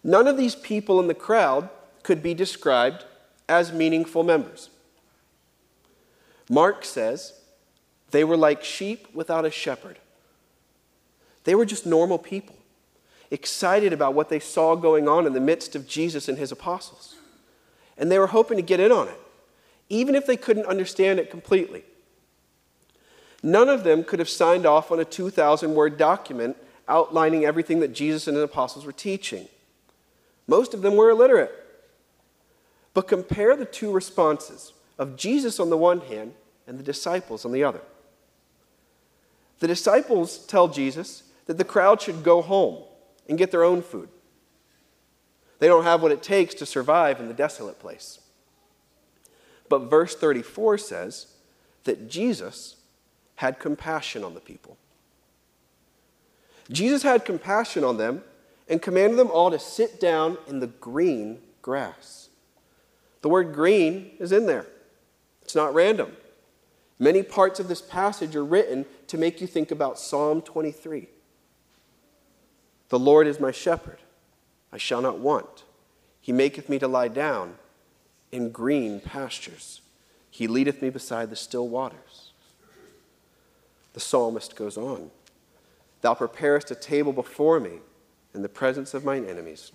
None 0.03 0.27
of 0.27 0.37
these 0.37 0.55
people 0.55 1.01
in 1.01 1.09
the 1.09 1.15
crowd 1.15 1.69
could 2.03 2.23
be 2.23 2.33
described 2.33 3.05
as 3.49 3.73
meaningful 3.73 4.23
members. 4.23 4.71
Mark 6.49 6.85
says 6.85 7.35
they 8.13 8.25
were 8.25 8.37
like 8.37 8.65
sheep 8.65 9.09
without 9.13 9.45
a 9.45 9.51
shepherd. 9.51 9.99
They 11.45 11.55
were 11.55 11.67
just 11.67 11.85
normal 11.85 12.19
people, 12.19 12.57
excited 13.31 13.93
about 13.93 14.15
what 14.15 14.29
they 14.29 14.41
saw 14.41 14.77
going 14.77 15.09
on 15.09 15.27
in 15.27 15.33
the 15.33 15.41
midst 15.41 15.75
of 15.75 15.87
Jesus 15.87 16.29
and 16.29 16.39
his 16.39 16.53
apostles. 16.53 17.17
And 17.99 18.11
they 18.11 18.19
were 18.19 18.29
hoping 18.29 18.57
to 18.57 18.63
get 18.63 18.81
in 18.81 18.93
on 18.93 19.09
it, 19.09 19.21
even 19.91 20.15
if 20.15 20.25
they 20.25 20.37
couldn't 20.37 20.65
understand 20.65 21.21
it 21.21 21.31
completely. 21.31 21.85
None 23.43 23.69
of 23.69 23.85
them 23.85 24.05
could 24.05 24.19
have 24.19 24.29
signed 24.29 24.65
off 24.65 24.91
on 24.91 25.01
a 25.01 25.05
2,000 25.05 25.75
word 25.75 25.99
document 25.99 26.57
outlining 26.89 27.45
everything 27.45 27.81
that 27.81 27.93
Jesus 27.93 28.27
and 28.27 28.37
his 28.37 28.45
apostles 28.45 28.87
were 28.87 28.93
teaching. 28.93 29.49
Most 30.47 30.73
of 30.75 30.83
them 30.83 30.97
were 30.97 31.11
illiterate. 31.11 31.53
But 32.95 33.09
compare 33.09 33.55
the 33.57 33.65
two 33.65 33.93
responses 33.93 34.73
of 34.99 35.17
Jesus 35.17 35.61
on 35.61 35.71
the 35.71 35.77
one 35.77 36.01
hand 36.01 36.35
and 36.67 36.79
the 36.79 36.83
disciples 36.83 37.45
on 37.45 37.53
the 37.53 37.65
other. 37.65 37.81
The 39.61 39.69
disciples 39.69 40.39
tell 40.47 40.69
Jesus 40.69 41.23
that 41.47 41.59
the 41.59 41.65
crowd 41.65 42.01
should 42.01 42.23
go 42.23 42.43
home 42.43 42.83
and 43.29 43.39
get 43.39 43.51
their 43.51 43.65
own 43.65 43.83
food. 43.83 44.09
They 45.59 45.69
don't 45.69 45.85
have 45.85 46.03
what 46.03 46.13
it 46.13 46.23
takes 46.23 46.55
to 46.57 46.67
survive 46.67 47.21
in 47.21 47.29
the 47.29 47.35
desolate 47.35 47.79
place. 47.79 48.19
But 49.71 49.89
verse 49.89 50.15
34 50.17 50.77
says 50.79 51.29
that 51.85 52.11
Jesus 52.11 52.77
had 53.37 53.59
compassion 53.59 54.23
on 54.23 54.35
the 54.35 54.41
people. 54.41 54.77
Jesus 56.71 57.03
had 57.05 57.25
compassion 57.25 57.85
on 57.85 57.97
them 57.97 58.23
and 58.69 58.83
commanded 58.83 59.19
them 59.19 59.31
all 59.31 59.51
to 59.51 59.59
sit 59.59 59.99
down 59.99 60.37
in 60.47 60.61
the 60.61 60.67
green 60.67 61.39
grass. 61.63 62.29
The 63.23 63.29
word 63.29 63.55
green 63.55 64.11
is 64.19 64.33
in 64.33 64.45
there, 64.45 64.67
it's 65.41 65.55
not 65.55 65.73
random. 65.73 66.17
Many 66.99 67.23
parts 67.23 67.59
of 67.59 67.69
this 67.69 67.81
passage 67.81 68.37
are 68.37 68.45
written 68.45 68.85
to 69.07 69.17
make 69.17 69.41
you 69.41 69.47
think 69.47 69.71
about 69.71 69.99
Psalm 69.99 70.43
23. 70.43 71.09
The 72.91 72.99
Lord 72.99 73.27
is 73.27 73.41
my 73.41 73.53
shepherd, 73.53 73.99
I 74.73 74.79
shall 74.79 75.01
not 75.01 75.19
want. 75.19 75.65
He 76.21 76.33
maketh 76.33 76.69
me 76.69 76.79
to 76.81 76.89
lie 76.89 77.09
down 77.09 77.55
in 78.33 78.51
green 78.51 79.01
pastures. 79.01 79.81
He 80.31 80.47
leadeth 80.47 80.81
me 80.81 80.91
beside 80.91 81.31
the 81.31 81.37
still 81.37 81.69
waters. 81.69 82.33
The 83.93 84.01
psalmist 84.01 84.57
goes 84.57 84.77
on 84.77 85.11
Thou 86.01 86.15
preparest 86.15 86.71
a 86.71 86.75
table 86.75 87.13
before 87.13 87.61
me 87.61 87.79
in 88.35 88.43
the 88.43 88.49
presence 88.49 88.95
of 88.95 89.05
mine 89.05 89.27
enemies. 89.27 89.73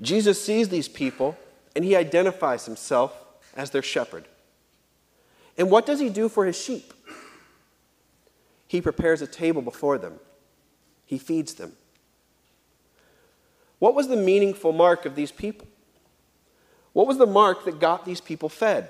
Jesus 0.00 0.42
sees 0.42 0.68
these 0.68 0.88
people 0.88 1.36
and 1.74 1.84
he 1.84 1.96
identifies 1.96 2.66
himself 2.66 3.12
as 3.56 3.70
their 3.70 3.82
shepherd. 3.82 4.26
And 5.58 5.70
what 5.70 5.86
does 5.86 6.00
he 6.00 6.08
do 6.08 6.28
for 6.28 6.46
his 6.46 6.60
sheep? 6.60 6.92
He 8.66 8.80
prepares 8.80 9.20
a 9.20 9.26
table 9.26 9.62
before 9.62 9.98
them, 9.98 10.20
he 11.04 11.18
feeds 11.18 11.54
them. 11.54 11.72
What 13.78 13.94
was 13.94 14.08
the 14.08 14.16
meaningful 14.16 14.72
mark 14.72 15.06
of 15.06 15.16
these 15.16 15.32
people? 15.32 15.66
What 16.92 17.06
was 17.06 17.18
the 17.18 17.26
mark 17.26 17.64
that 17.64 17.78
got 17.80 18.04
these 18.04 18.20
people 18.20 18.48
fed? 18.48 18.88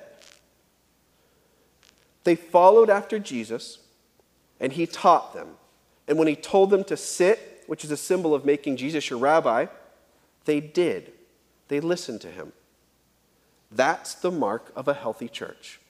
They 2.24 2.34
followed 2.34 2.90
after 2.90 3.18
Jesus, 3.18 3.78
and 4.58 4.72
he 4.72 4.86
taught 4.86 5.34
them. 5.34 5.48
And 6.06 6.18
when 6.18 6.28
he 6.28 6.36
told 6.36 6.70
them 6.70 6.84
to 6.84 6.96
sit, 6.96 7.64
which 7.66 7.84
is 7.84 7.90
a 7.90 7.96
symbol 7.96 8.34
of 8.34 8.44
making 8.44 8.76
Jesus 8.76 9.10
your 9.10 9.18
rabbi, 9.18 9.66
they 10.44 10.60
did. 10.60 11.12
They 11.68 11.80
listened 11.80 12.20
to 12.22 12.28
him. 12.28 12.52
That's 13.70 14.14
the 14.14 14.30
mark 14.30 14.72
of 14.74 14.88
a 14.88 14.94
healthy 14.94 15.28
church. 15.28 15.80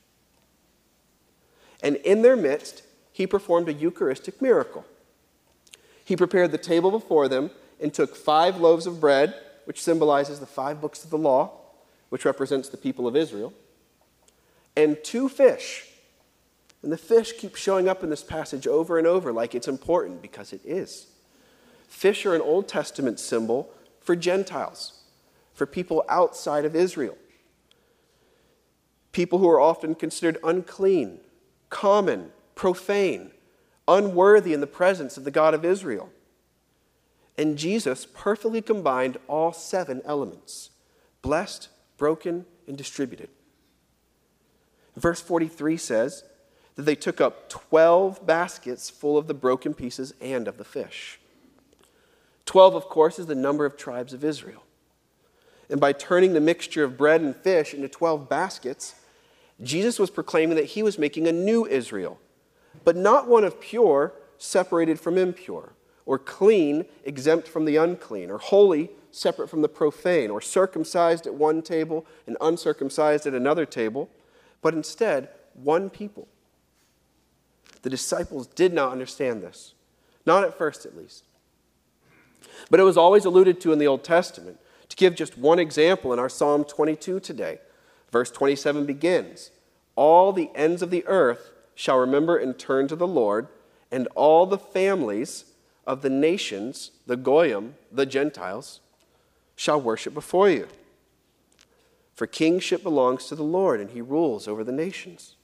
And 1.82 1.96
in 1.96 2.22
their 2.22 2.36
midst, 2.36 2.82
he 3.12 3.26
performed 3.26 3.68
a 3.68 3.72
Eucharistic 3.72 4.42
miracle. 4.42 4.84
He 6.04 6.16
prepared 6.16 6.52
the 6.52 6.58
table 6.58 6.90
before 6.90 7.28
them 7.28 7.50
and 7.80 7.94
took 7.94 8.14
five 8.14 8.58
loaves 8.58 8.86
of 8.86 9.00
bread, 9.00 9.34
which 9.64 9.82
symbolizes 9.82 10.40
the 10.40 10.46
five 10.46 10.80
books 10.80 11.02
of 11.04 11.10
the 11.10 11.18
law, 11.18 11.59
which 12.10 12.24
represents 12.24 12.68
the 12.68 12.76
people 12.76 13.08
of 13.08 13.16
Israel, 13.16 13.52
and 14.76 14.96
two 15.02 15.28
fish 15.28 15.86
and 16.82 16.90
the 16.90 16.98
fish 16.98 17.32
keep 17.32 17.56
showing 17.56 17.88
up 17.88 18.02
in 18.02 18.10
this 18.10 18.22
passage 18.22 18.66
over 18.66 18.98
and 18.98 19.06
over 19.06 19.32
like 19.32 19.54
it's 19.54 19.68
important 19.68 20.22
because 20.22 20.52
it 20.52 20.62
is. 20.64 21.08
Fish 21.88 22.24
are 22.24 22.34
an 22.34 22.40
Old 22.40 22.68
Testament 22.68 23.20
symbol 23.20 23.70
for 24.00 24.16
Gentiles, 24.16 25.02
for 25.52 25.66
people 25.66 26.04
outside 26.08 26.64
of 26.64 26.74
Israel. 26.74 27.18
People 29.12 29.40
who 29.40 29.48
are 29.48 29.60
often 29.60 29.94
considered 29.94 30.38
unclean, 30.42 31.18
common, 31.68 32.30
profane, 32.54 33.32
unworthy 33.86 34.54
in 34.54 34.60
the 34.60 34.66
presence 34.66 35.16
of 35.16 35.24
the 35.24 35.30
God 35.30 35.52
of 35.52 35.64
Israel. 35.64 36.10
And 37.36 37.58
Jesus 37.58 38.06
perfectly 38.06 38.62
combined 38.62 39.18
all 39.26 39.52
seven 39.52 40.00
elements 40.04 40.70
blessed, 41.22 41.68
broken, 42.00 42.46
and 42.66 42.76
distributed. 42.78 43.28
Verse 44.96 45.20
43 45.20 45.76
says, 45.76 46.24
that 46.74 46.82
they 46.82 46.94
took 46.94 47.20
up 47.20 47.50
12 47.50 48.26
baskets 48.26 48.88
full 48.88 49.18
of 49.18 49.26
the 49.26 49.34
broken 49.34 49.74
pieces 49.74 50.14
and 50.18 50.48
of 50.48 50.56
the 50.56 50.64
fish. 50.64 51.20
12, 52.46 52.74
of 52.74 52.88
course, 52.88 53.18
is 53.18 53.26
the 53.26 53.34
number 53.34 53.66
of 53.66 53.76
tribes 53.76 54.14
of 54.14 54.24
Israel. 54.24 54.62
And 55.68 55.78
by 55.78 55.92
turning 55.92 56.32
the 56.32 56.40
mixture 56.40 56.82
of 56.82 56.96
bread 56.96 57.20
and 57.20 57.36
fish 57.36 57.74
into 57.74 57.86
12 57.86 58.30
baskets, 58.30 58.94
Jesus 59.62 59.98
was 59.98 60.08
proclaiming 60.10 60.56
that 60.56 60.64
he 60.64 60.82
was 60.82 60.98
making 60.98 61.28
a 61.28 61.32
new 61.32 61.66
Israel, 61.66 62.18
but 62.82 62.96
not 62.96 63.28
one 63.28 63.44
of 63.44 63.60
pure 63.60 64.14
separated 64.38 64.98
from 64.98 65.18
impure, 65.18 65.74
or 66.06 66.18
clean, 66.18 66.86
exempt 67.04 67.46
from 67.46 67.66
the 67.66 67.76
unclean, 67.76 68.30
or 68.30 68.38
holy, 68.38 68.90
separate 69.12 69.48
from 69.48 69.62
the 69.62 69.68
profane, 69.68 70.30
or 70.30 70.40
circumcised 70.40 71.26
at 71.26 71.34
one 71.34 71.62
table 71.62 72.06
and 72.26 72.36
uncircumcised 72.40 73.26
at 73.26 73.34
another 73.34 73.66
table, 73.66 74.08
but 74.62 74.74
instead 74.74 75.28
one 75.54 75.90
people. 75.90 76.28
The 77.82 77.90
disciples 77.90 78.46
did 78.46 78.72
not 78.72 78.92
understand 78.92 79.42
this, 79.42 79.74
not 80.26 80.44
at 80.44 80.56
first 80.56 80.84
at 80.84 80.96
least. 80.96 81.24
But 82.70 82.80
it 82.80 82.84
was 82.84 82.96
always 82.96 83.24
alluded 83.24 83.60
to 83.62 83.72
in 83.72 83.78
the 83.78 83.86
Old 83.86 84.04
Testament. 84.04 84.58
To 84.88 84.96
give 84.96 85.14
just 85.14 85.38
one 85.38 85.58
example 85.58 86.12
in 86.12 86.18
our 86.18 86.28
Psalm 86.28 86.64
22 86.64 87.20
today, 87.20 87.58
verse 88.10 88.30
27 88.30 88.86
begins 88.86 89.50
All 89.96 90.32
the 90.32 90.50
ends 90.54 90.82
of 90.82 90.90
the 90.90 91.06
earth 91.06 91.52
shall 91.74 91.98
remember 91.98 92.36
and 92.36 92.58
turn 92.58 92.88
to 92.88 92.96
the 92.96 93.06
Lord, 93.06 93.48
and 93.90 94.08
all 94.14 94.46
the 94.46 94.58
families 94.58 95.44
of 95.86 96.02
the 96.02 96.10
nations, 96.10 96.90
the 97.06 97.16
Goyim, 97.16 97.74
the 97.90 98.06
Gentiles, 98.06 98.80
shall 99.60 99.78
worship 99.78 100.14
before 100.14 100.48
you. 100.48 100.66
For 102.14 102.26
kingship 102.26 102.82
belongs 102.82 103.26
to 103.26 103.34
the 103.34 103.42
Lord, 103.42 103.78
and 103.78 103.90
he 103.90 104.00
rules 104.00 104.48
over 104.48 104.64
the 104.64 104.72
nations. 104.72 105.34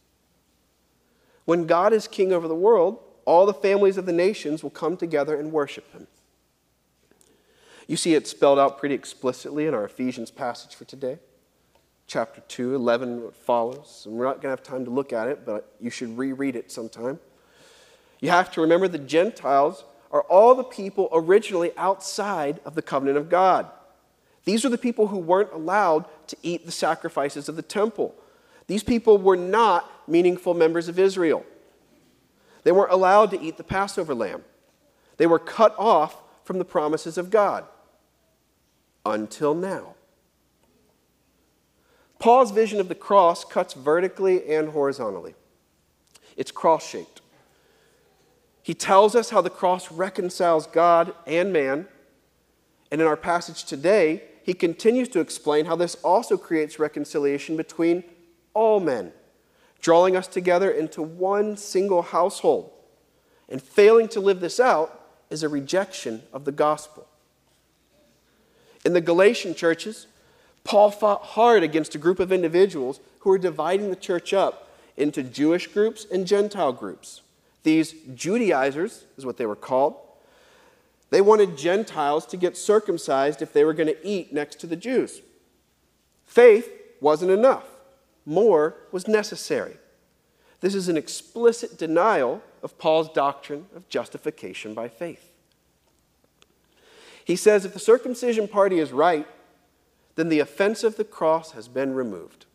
When 1.44 1.66
God 1.66 1.92
is 1.92 2.08
king 2.08 2.32
over 2.32 2.48
the 2.48 2.54
world, 2.54 2.98
all 3.26 3.44
the 3.44 3.52
families 3.52 3.98
of 3.98 4.06
the 4.06 4.14
nations 4.14 4.62
will 4.62 4.70
come 4.70 4.96
together 4.96 5.38
and 5.38 5.52
worship 5.52 5.92
him. 5.92 6.06
You 7.86 7.98
see 7.98 8.14
it 8.14 8.26
spelled 8.26 8.58
out 8.58 8.78
pretty 8.78 8.94
explicitly 8.94 9.66
in 9.66 9.74
our 9.74 9.84
Ephesians 9.84 10.30
passage 10.30 10.74
for 10.74 10.86
today. 10.86 11.18
Chapter 12.06 12.40
2, 12.48 12.74
11, 12.74 13.22
what 13.22 13.36
follows. 13.36 14.04
And 14.06 14.14
we're 14.14 14.24
not 14.24 14.36
going 14.36 14.44
to 14.44 14.48
have 14.48 14.62
time 14.62 14.86
to 14.86 14.90
look 14.90 15.12
at 15.12 15.28
it, 15.28 15.44
but 15.44 15.74
you 15.78 15.90
should 15.90 16.16
reread 16.16 16.56
it 16.56 16.72
sometime. 16.72 17.20
You 18.20 18.30
have 18.30 18.50
to 18.52 18.62
remember 18.62 18.88
the 18.88 18.96
Gentiles 18.96 19.84
are 20.10 20.22
all 20.22 20.54
the 20.54 20.64
people 20.64 21.10
originally 21.12 21.72
outside 21.76 22.60
of 22.64 22.74
the 22.74 22.80
covenant 22.80 23.18
of 23.18 23.28
God. 23.28 23.70
These 24.46 24.64
are 24.64 24.70
the 24.70 24.78
people 24.78 25.08
who 25.08 25.18
weren't 25.18 25.52
allowed 25.52 26.06
to 26.28 26.36
eat 26.42 26.64
the 26.64 26.72
sacrifices 26.72 27.48
of 27.48 27.56
the 27.56 27.62
temple. 27.62 28.14
These 28.68 28.84
people 28.84 29.18
were 29.18 29.36
not 29.36 29.90
meaningful 30.08 30.54
members 30.54 30.88
of 30.88 30.98
Israel. 30.98 31.44
They 32.64 32.72
weren't 32.72 32.92
allowed 32.92 33.30
to 33.32 33.40
eat 33.40 33.58
the 33.58 33.64
Passover 33.64 34.14
lamb. 34.14 34.44
They 35.18 35.26
were 35.26 35.38
cut 35.38 35.74
off 35.78 36.16
from 36.44 36.58
the 36.58 36.64
promises 36.64 37.18
of 37.18 37.30
God 37.30 37.64
until 39.04 39.54
now. 39.54 39.94
Paul's 42.18 42.50
vision 42.50 42.80
of 42.80 42.88
the 42.88 42.94
cross 42.94 43.44
cuts 43.44 43.74
vertically 43.74 44.48
and 44.48 44.70
horizontally. 44.70 45.34
It's 46.36 46.50
cross 46.50 46.88
shaped. 46.88 47.20
He 48.62 48.74
tells 48.74 49.14
us 49.14 49.30
how 49.30 49.40
the 49.40 49.50
cross 49.50 49.92
reconciles 49.92 50.66
God 50.66 51.14
and 51.26 51.52
man. 51.52 51.86
And 52.90 53.00
in 53.00 53.06
our 53.06 53.16
passage 53.16 53.64
today, 53.64 54.22
he 54.46 54.54
continues 54.54 55.08
to 55.08 55.18
explain 55.18 55.64
how 55.64 55.74
this 55.74 55.96
also 56.04 56.36
creates 56.36 56.78
reconciliation 56.78 57.56
between 57.56 58.04
all 58.54 58.78
men, 58.78 59.12
drawing 59.80 60.14
us 60.16 60.28
together 60.28 60.70
into 60.70 61.02
one 61.02 61.56
single 61.56 62.02
household. 62.02 62.70
And 63.48 63.60
failing 63.60 64.06
to 64.10 64.20
live 64.20 64.38
this 64.38 64.60
out 64.60 65.00
is 65.30 65.42
a 65.42 65.48
rejection 65.48 66.22
of 66.32 66.44
the 66.44 66.52
gospel. 66.52 67.08
In 68.84 68.92
the 68.92 69.00
Galatian 69.00 69.56
churches, 69.56 70.06
Paul 70.62 70.92
fought 70.92 71.22
hard 71.22 71.64
against 71.64 71.96
a 71.96 71.98
group 71.98 72.20
of 72.20 72.30
individuals 72.30 73.00
who 73.20 73.30
were 73.30 73.38
dividing 73.38 73.90
the 73.90 73.96
church 73.96 74.32
up 74.32 74.70
into 74.96 75.24
Jewish 75.24 75.66
groups 75.66 76.06
and 76.08 76.24
Gentile 76.24 76.72
groups. 76.72 77.22
These 77.64 77.96
Judaizers 78.14 79.06
is 79.18 79.26
what 79.26 79.38
they 79.38 79.46
were 79.46 79.56
called. 79.56 79.96
They 81.10 81.20
wanted 81.20 81.56
Gentiles 81.56 82.26
to 82.26 82.36
get 82.36 82.56
circumcised 82.56 83.40
if 83.40 83.52
they 83.52 83.64
were 83.64 83.74
going 83.74 83.88
to 83.88 84.06
eat 84.06 84.32
next 84.32 84.58
to 84.60 84.66
the 84.66 84.76
Jews. 84.76 85.22
Faith 86.26 86.70
wasn't 87.00 87.30
enough, 87.30 87.64
more 88.24 88.76
was 88.90 89.06
necessary. 89.06 89.76
This 90.60 90.74
is 90.74 90.88
an 90.88 90.96
explicit 90.96 91.78
denial 91.78 92.42
of 92.62 92.78
Paul's 92.78 93.10
doctrine 93.10 93.66
of 93.76 93.88
justification 93.88 94.74
by 94.74 94.88
faith. 94.88 95.30
He 97.24 97.36
says 97.36 97.64
if 97.64 97.72
the 97.72 97.78
circumcision 97.78 98.48
party 98.48 98.78
is 98.78 98.92
right, 98.92 99.26
then 100.14 100.28
the 100.28 100.40
offense 100.40 100.82
of 100.82 100.96
the 100.96 101.04
cross 101.04 101.52
has 101.52 101.68
been 101.68 101.94
removed. 101.94 102.46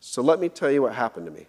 So 0.00 0.22
let 0.22 0.40
me 0.40 0.48
tell 0.48 0.70
you 0.70 0.82
what 0.82 0.94
happened 0.94 1.26
to 1.26 1.32
me. 1.32 1.46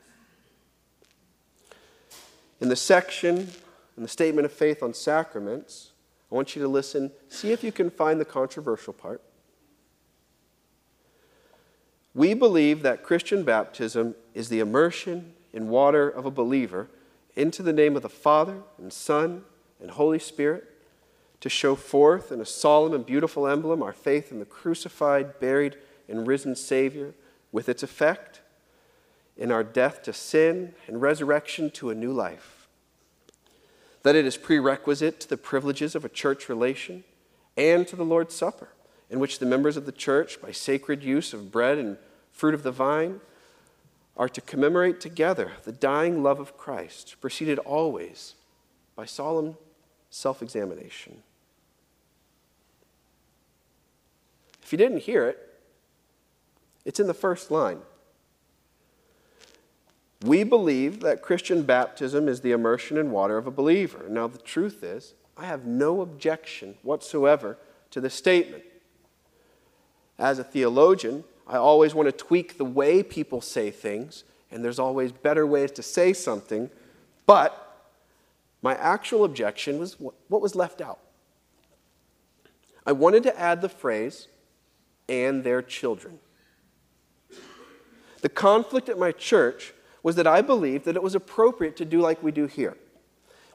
In 2.60 2.70
the 2.70 2.76
section 2.76 3.50
in 3.98 4.04
the 4.04 4.10
statement 4.10 4.46
of 4.46 4.54
faith 4.54 4.84
on 4.84 4.94
sacraments, 4.94 5.92
I 6.32 6.36
want 6.36 6.56
you 6.56 6.62
to 6.62 6.68
listen, 6.68 7.12
see 7.28 7.52
if 7.52 7.64
you 7.64 7.72
can 7.72 7.90
find 7.90 8.20
the 8.20 8.26
controversial 8.26 8.94
part. 8.94 9.22
We 12.14 12.34
believe 12.34 12.84
that 12.84 13.04
Christian 13.04 13.44
baptism 13.44 14.16
is 14.34 14.50
the 14.50 14.60
immersion 14.60 15.34
in 15.52 15.70
water 15.70 16.10
of 16.10 16.26
a 16.26 16.32
believer 16.32 16.90
into 17.36 17.62
the 17.64 17.74
name 17.74 17.96
of 17.96 18.02
the 18.02 18.10
Father 18.10 18.62
and 18.78 18.92
Son 18.92 19.44
and 19.82 19.92
Holy 19.92 20.20
Spirit 20.20 20.66
to 21.40 21.50
show 21.50 21.76
forth 21.76 22.32
in 22.32 22.42
a 22.42 22.46
solemn 22.46 22.94
and 22.94 23.06
beautiful 23.06 23.48
emblem 23.48 23.84
our 23.84 23.94
faith 23.94 24.32
in 24.32 24.40
the 24.40 24.46
crucified, 24.46 25.40
buried, 25.40 25.78
and 26.08 26.26
risen 26.26 26.56
Savior 26.56 27.14
with 27.52 27.70
its 27.70 27.84
effect 27.84 28.42
in 29.38 29.52
our 29.52 29.64
death 29.64 30.02
to 30.04 30.14
sin 30.14 30.74
and 30.88 31.02
resurrection 31.02 31.70
to 31.72 31.92
a 31.92 31.96
new 31.96 32.12
life. 32.12 32.57
That 34.08 34.15
it 34.15 34.26
is 34.26 34.38
prerequisite 34.38 35.20
to 35.20 35.28
the 35.28 35.36
privileges 35.36 35.93
of 35.93 36.06
a 36.06 36.08
church 36.08 36.48
relation 36.48 37.04
and 37.58 37.86
to 37.89 37.98
the 37.98 38.06
Lord's 38.06 38.34
Supper, 38.34 38.70
in 39.10 39.20
which 39.20 39.39
the 39.39 39.46
members 39.46 39.76
of 39.76 39.86
the 39.86 39.91
church, 39.91 40.41
by 40.41 40.54
sacred 40.54 41.04
use 41.04 41.34
of 41.34 41.52
bread 41.52 41.78
and 41.78 41.98
fruit 42.32 42.54
of 42.54 42.63
the 42.63 42.72
vine, 42.72 43.20
are 44.15 44.30
to 44.30 44.39
commemorate 44.39 45.02
together 45.02 45.52
the 45.65 45.74
dying 45.74 46.24
love 46.24 46.39
of 46.39 46.56
Christ, 46.58 47.17
preceded 47.20 47.60
always 47.60 48.36
by 48.96 49.04
solemn 49.04 49.58
self 50.10 50.41
examination. 50.41 51.22
If 54.63 54.72
you 54.72 54.78
didn't 54.78 55.00
hear 55.00 55.28
it, 55.28 55.38
it's 56.86 57.02
in 57.02 57.08
the 57.08 57.13
first 57.13 57.52
line. 57.52 57.80
We 60.24 60.44
believe 60.44 61.02
that 61.02 61.22
Christian 61.22 61.64
baptism 61.64 62.28
is 62.28 62.42
the 62.42 62.52
immersion 62.52 62.98
in 62.98 63.12
water 63.12 63.38
of 63.38 63.46
a 63.46 63.52
believer. 63.52 64.08
Now, 64.10 64.28
the 64.28 64.40
truth 64.40 64.84
is, 64.84 65.14
I 65.38 65.46
have 65.46 65.66
no 65.66 66.02
objection 66.02 66.76
whatsoever 66.82 67.58
to 67.92 68.02
this 68.02 68.16
statement. 68.16 68.64
As 70.18 70.40
a 70.40 70.44
theologian, 70.44 71.24
I 71.46 71.58
always 71.58 71.94
want 71.94 72.08
to 72.08 72.12
tweak 72.12 72.58
the 72.58 72.66
way 72.66 73.04
people 73.04 73.42
say 73.42 73.70
things, 73.70 74.24
and 74.50 74.66
there's 74.66 74.80
always 74.80 75.12
better 75.12 75.46
ways 75.46 75.72
to 75.74 75.84
say 75.84 76.14
something, 76.14 76.72
but 77.28 77.64
my 78.64 78.76
actual 78.76 79.24
objection 79.24 79.78
was 79.78 79.98
what 80.00 80.42
was 80.42 80.56
left 80.56 80.82
out. 80.82 81.00
I 82.86 82.94
wanted 82.94 83.22
to 83.24 83.40
add 83.40 83.62
the 83.62 83.70
phrase, 83.70 84.28
and 85.10 85.44
their 85.44 85.62
children. 85.62 86.20
The 88.22 88.30
conflict 88.30 88.90
at 88.90 88.98
my 88.98 89.12
church 89.12 89.74
was 90.08 90.15
that 90.15 90.26
I 90.26 90.41
believed 90.41 90.86
that 90.86 90.96
it 90.96 91.04
was 91.04 91.15
appropriate 91.15 91.76
to 91.76 91.84
do 91.84 92.00
like 92.00 92.24
we 92.24 92.32
do 92.32 92.46
here. 92.46 92.78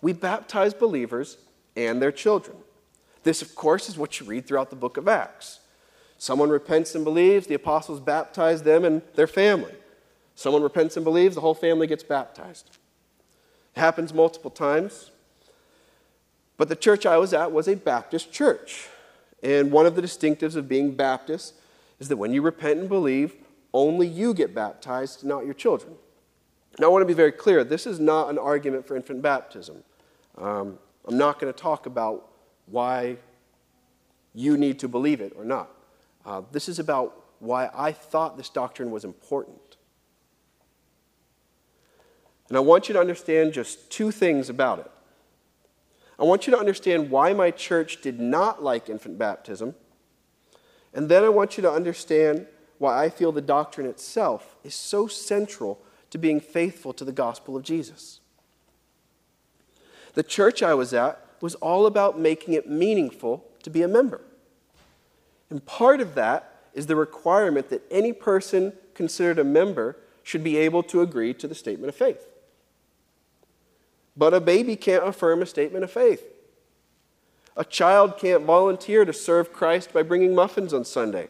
We 0.03 0.13
baptize 0.13 0.75
believers 0.75 1.39
and 1.77 2.03
their 2.03 2.13
children. 2.13 2.59
This, 3.23 3.41
of 3.41 3.55
course, 3.55 3.89
is 3.89 3.97
what 3.97 4.21
you 4.21 4.27
read 4.27 4.47
throughout 4.47 4.69
the 4.69 4.77
book 4.77 4.99
of 4.99 5.09
Acts. 5.09 5.61
Someone 6.19 6.51
repents 6.51 6.95
and 6.95 7.05
believes, 7.05 7.47
the 7.47 7.55
apostles 7.55 8.01
baptize 8.01 8.65
them 8.65 8.85
and 8.85 9.01
their 9.15 9.27
family. 9.27 9.73
Someone 10.35 10.63
repents 10.63 10.95
and 10.99 11.05
believes, 11.05 11.37
the 11.37 11.41
whole 11.41 11.55
family 11.55 11.87
gets 11.87 12.03
baptized. 12.03 12.77
It 13.75 13.81
happens 13.81 14.13
multiple 14.13 14.51
times. 14.51 15.11
But 16.59 16.69
the 16.69 16.77
church 16.77 17.07
I 17.07 17.17
was 17.17 17.33
at 17.33 17.51
was 17.51 17.67
a 17.67 17.77
Baptist 17.77 18.31
church. 18.31 18.89
And 19.43 19.73
one 19.73 19.87
of 19.87 19.97
the 19.97 20.03
distinctives 20.03 20.57
of 20.57 20.69
being 20.69 20.97
Baptist 20.97 21.55
is 21.99 22.11
that 22.11 22.19
when 22.19 22.35
you 22.35 22.43
repent 22.43 22.79
and 22.79 22.91
believe, 22.91 23.37
only 23.73 24.07
you 24.07 24.35
get 24.35 24.55
baptized, 24.55 25.25
not 25.25 25.47
your 25.47 25.55
children. 25.55 25.95
Now, 26.79 26.87
I 26.87 26.91
want 26.91 27.03
to 27.03 27.07
be 27.07 27.15
very 27.15 27.33
clear 27.33 27.65
this 27.65 27.87
is 27.87 28.01
not 28.01 28.31
an 28.31 28.39
argument 28.39 28.87
for 28.87 28.97
infant 28.97 29.23
baptism. 29.23 29.83
Um, 30.39 30.79
I'm 31.07 31.19
not 31.19 31.39
going 31.39 31.53
to 31.53 31.59
talk 31.59 31.87
about 31.87 32.29
why 32.67 33.17
you 34.35 34.57
need 34.57 34.79
to 34.79 34.89
believe 34.89 35.21
it 35.21 35.35
or 35.37 35.45
not. 35.45 35.71
Uh, 36.25 36.43
this 36.53 36.69
is 36.69 36.79
about 36.79 37.25
why 37.41 37.69
I 37.75 37.93
thought 37.93 38.37
this 38.37 38.49
doctrine 38.49 38.91
was 38.91 39.05
important. 39.05 39.77
And 42.49 42.57
I 42.57 42.61
want 42.61 42.89
you 42.89 42.93
to 42.95 43.01
understand 43.01 43.53
just 43.53 43.91
two 43.91 44.11
things 44.11 44.49
about 44.49 44.79
it. 44.79 44.91
I 46.19 46.25
want 46.25 46.47
you 46.47 46.53
to 46.53 46.59
understand 46.59 47.11
why 47.11 47.33
my 47.33 47.51
church 47.51 48.01
did 48.01 48.21
not 48.21 48.63
like 48.63 48.89
infant 48.89 49.19
baptism. 49.19 49.75
And 50.95 51.09
then 51.09 51.25
I 51.25 51.31
want 51.31 51.57
you 51.57 51.63
to 51.63 51.71
understand 51.71 52.47
why 52.79 53.03
I 53.03 53.09
feel 53.09 53.33
the 53.33 53.41
doctrine 53.41 53.87
itself 53.87 54.57
is 54.63 54.75
so 54.75 55.07
central 55.07 55.81
to 56.13 56.19
being 56.19 56.41
faithful 56.41 56.93
to 56.93 57.07
the 57.07 57.13
gospel 57.13 57.57
of 57.57 57.63
Jesus. 57.63 58.21
The 60.13 60.23
church 60.23 60.63
I 60.63 60.75
was 60.75 60.93
at 60.93 61.19
was 61.41 61.55
all 61.57 61.87
about 61.87 62.21
making 62.21 62.53
it 62.53 62.69
meaningful 62.69 63.47
to 63.63 63.71
be 63.71 63.83
a 63.83 63.89
member. 63.89 64.21
And 65.49 65.65
part 65.65 66.03
of 66.03 66.15
that 66.15 66.55
is 66.75 66.87
the 66.87 66.97
requirement 66.97 67.71
that 67.71 67.83
any 67.91 68.13
person 68.13 68.75
considered 68.93 69.39
a 69.39 69.45
member 69.45 69.97
should 70.23 70.45
be 70.45 70.59
able 70.59 70.83
to 70.83 71.01
agree 71.01 71.33
to 71.33 71.49
the 71.49 71.55
statement 71.55 71.89
of 71.89 71.95
faith. 71.95 72.27
But 74.15 74.35
a 74.35 74.41
baby 74.41 74.77
can't 74.77 75.09
affirm 75.09 75.41
a 75.41 75.47
statement 75.47 75.83
of 75.83 75.91
faith. 75.91 76.23
A 77.57 77.65
child 77.65 78.19
can't 78.19 78.45
volunteer 78.45 79.07
to 79.07 79.15
serve 79.15 79.51
Christ 79.51 79.95
by 79.95 80.03
bringing 80.03 80.35
muffins 80.35 80.75
on 80.75 80.85
Sunday. 80.85 81.29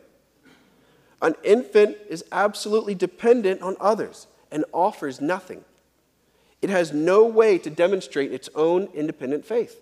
An 1.20 1.36
infant 1.44 1.96
is 2.08 2.24
absolutely 2.32 2.96
dependent 2.96 3.62
on 3.62 3.76
others 3.78 4.26
and 4.52 4.64
offers 4.72 5.20
nothing. 5.20 5.64
It 6.60 6.70
has 6.70 6.92
no 6.92 7.26
way 7.26 7.58
to 7.58 7.70
demonstrate 7.70 8.32
its 8.32 8.48
own 8.54 8.88
independent 8.94 9.44
faith. 9.44 9.80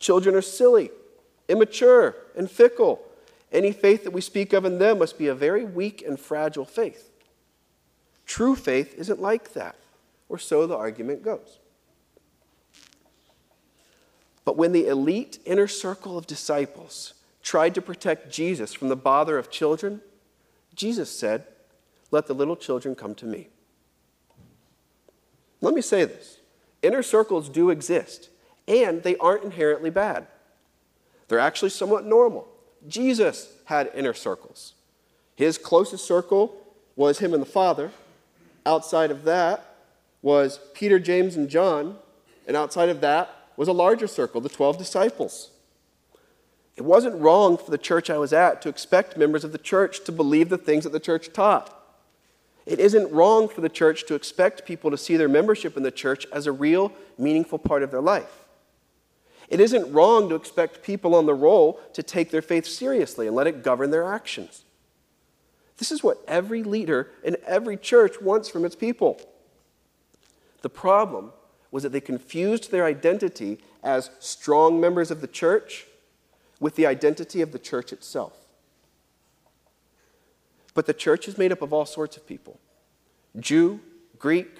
Children 0.00 0.34
are 0.34 0.42
silly, 0.42 0.90
immature, 1.48 2.16
and 2.36 2.50
fickle. 2.50 3.00
Any 3.52 3.70
faith 3.70 4.02
that 4.02 4.12
we 4.12 4.20
speak 4.20 4.52
of 4.52 4.64
in 4.64 4.78
them 4.78 4.98
must 4.98 5.18
be 5.18 5.28
a 5.28 5.34
very 5.34 5.64
weak 5.64 6.02
and 6.06 6.18
fragile 6.18 6.64
faith. 6.64 7.10
True 8.26 8.56
faith 8.56 8.94
isn't 8.98 9.22
like 9.22 9.52
that, 9.52 9.76
or 10.28 10.38
so 10.38 10.66
the 10.66 10.76
argument 10.76 11.22
goes. 11.22 11.58
But 14.44 14.56
when 14.56 14.72
the 14.72 14.88
elite 14.88 15.38
inner 15.44 15.68
circle 15.68 16.18
of 16.18 16.26
disciples 16.26 17.14
tried 17.42 17.74
to 17.76 17.82
protect 17.82 18.32
Jesus 18.32 18.74
from 18.74 18.88
the 18.88 18.96
bother 18.96 19.38
of 19.38 19.50
children, 19.50 20.00
Jesus 20.74 21.10
said, 21.10 21.46
Let 22.10 22.26
the 22.26 22.34
little 22.34 22.56
children 22.56 22.94
come 22.94 23.14
to 23.16 23.26
me. 23.26 23.48
Let 25.60 25.74
me 25.74 25.82
say 25.82 26.04
this 26.04 26.38
inner 26.82 27.02
circles 27.02 27.48
do 27.48 27.70
exist, 27.70 28.28
and 28.68 29.02
they 29.02 29.16
aren't 29.16 29.44
inherently 29.44 29.90
bad. 29.90 30.26
They're 31.28 31.38
actually 31.38 31.70
somewhat 31.70 32.04
normal. 32.04 32.46
Jesus 32.86 33.52
had 33.64 33.90
inner 33.94 34.14
circles. 34.14 34.74
His 35.34 35.58
closest 35.58 36.06
circle 36.06 36.56
was 36.94 37.18
him 37.18 37.32
and 37.32 37.42
the 37.42 37.46
Father. 37.46 37.90
Outside 38.64 39.10
of 39.10 39.24
that 39.24 39.74
was 40.22 40.60
Peter, 40.72 40.98
James, 40.98 41.36
and 41.36 41.48
John. 41.48 41.96
And 42.46 42.56
outside 42.56 42.88
of 42.88 43.00
that 43.00 43.30
was 43.56 43.68
a 43.68 43.72
larger 43.72 44.06
circle, 44.06 44.40
the 44.40 44.48
12 44.48 44.78
disciples. 44.78 45.50
It 46.76 46.84
wasn't 46.84 47.20
wrong 47.20 47.56
for 47.56 47.70
the 47.70 47.78
church 47.78 48.10
I 48.10 48.18
was 48.18 48.32
at 48.32 48.60
to 48.62 48.68
expect 48.68 49.16
members 49.16 49.44
of 49.44 49.52
the 49.52 49.58
church 49.58 50.04
to 50.04 50.12
believe 50.12 50.48
the 50.48 50.58
things 50.58 50.84
that 50.84 50.92
the 50.92 51.00
church 51.00 51.32
taught. 51.32 51.72
It 52.66 52.80
isn't 52.80 53.12
wrong 53.12 53.48
for 53.48 53.60
the 53.60 53.68
church 53.68 54.06
to 54.06 54.14
expect 54.14 54.66
people 54.66 54.90
to 54.90 54.98
see 54.98 55.16
their 55.16 55.28
membership 55.28 55.76
in 55.76 55.84
the 55.84 55.92
church 55.92 56.26
as 56.32 56.46
a 56.46 56.52
real, 56.52 56.92
meaningful 57.16 57.58
part 57.58 57.84
of 57.84 57.92
their 57.92 58.00
life. 58.00 58.44
It 59.48 59.60
isn't 59.60 59.92
wrong 59.92 60.28
to 60.28 60.34
expect 60.34 60.82
people 60.82 61.14
on 61.14 61.26
the 61.26 61.34
roll 61.34 61.80
to 61.92 62.02
take 62.02 62.30
their 62.30 62.42
faith 62.42 62.66
seriously 62.66 63.28
and 63.28 63.36
let 63.36 63.46
it 63.46 63.62
govern 63.62 63.90
their 63.90 64.04
actions. 64.04 64.64
This 65.78 65.92
is 65.92 66.02
what 66.02 66.24
every 66.26 66.64
leader 66.64 67.10
in 67.22 67.36
every 67.46 67.76
church 67.76 68.20
wants 68.20 68.48
from 68.48 68.64
its 68.64 68.74
people. 68.74 69.20
The 70.62 70.70
problem 70.70 71.32
was 71.70 71.84
that 71.84 71.92
they 71.92 72.00
confused 72.00 72.72
their 72.72 72.84
identity 72.84 73.58
as 73.84 74.10
strong 74.18 74.80
members 74.80 75.12
of 75.12 75.20
the 75.20 75.26
church 75.28 75.86
with 76.58 76.74
the 76.74 76.86
identity 76.86 77.42
of 77.42 77.52
the 77.52 77.58
church 77.58 77.92
itself. 77.92 78.45
But 80.76 80.84
the 80.84 80.94
church 80.94 81.26
is 81.26 81.38
made 81.38 81.52
up 81.52 81.62
of 81.62 81.72
all 81.72 81.86
sorts 81.86 82.16
of 82.16 82.26
people 82.26 82.60
Jew, 83.40 83.80
Greek, 84.18 84.58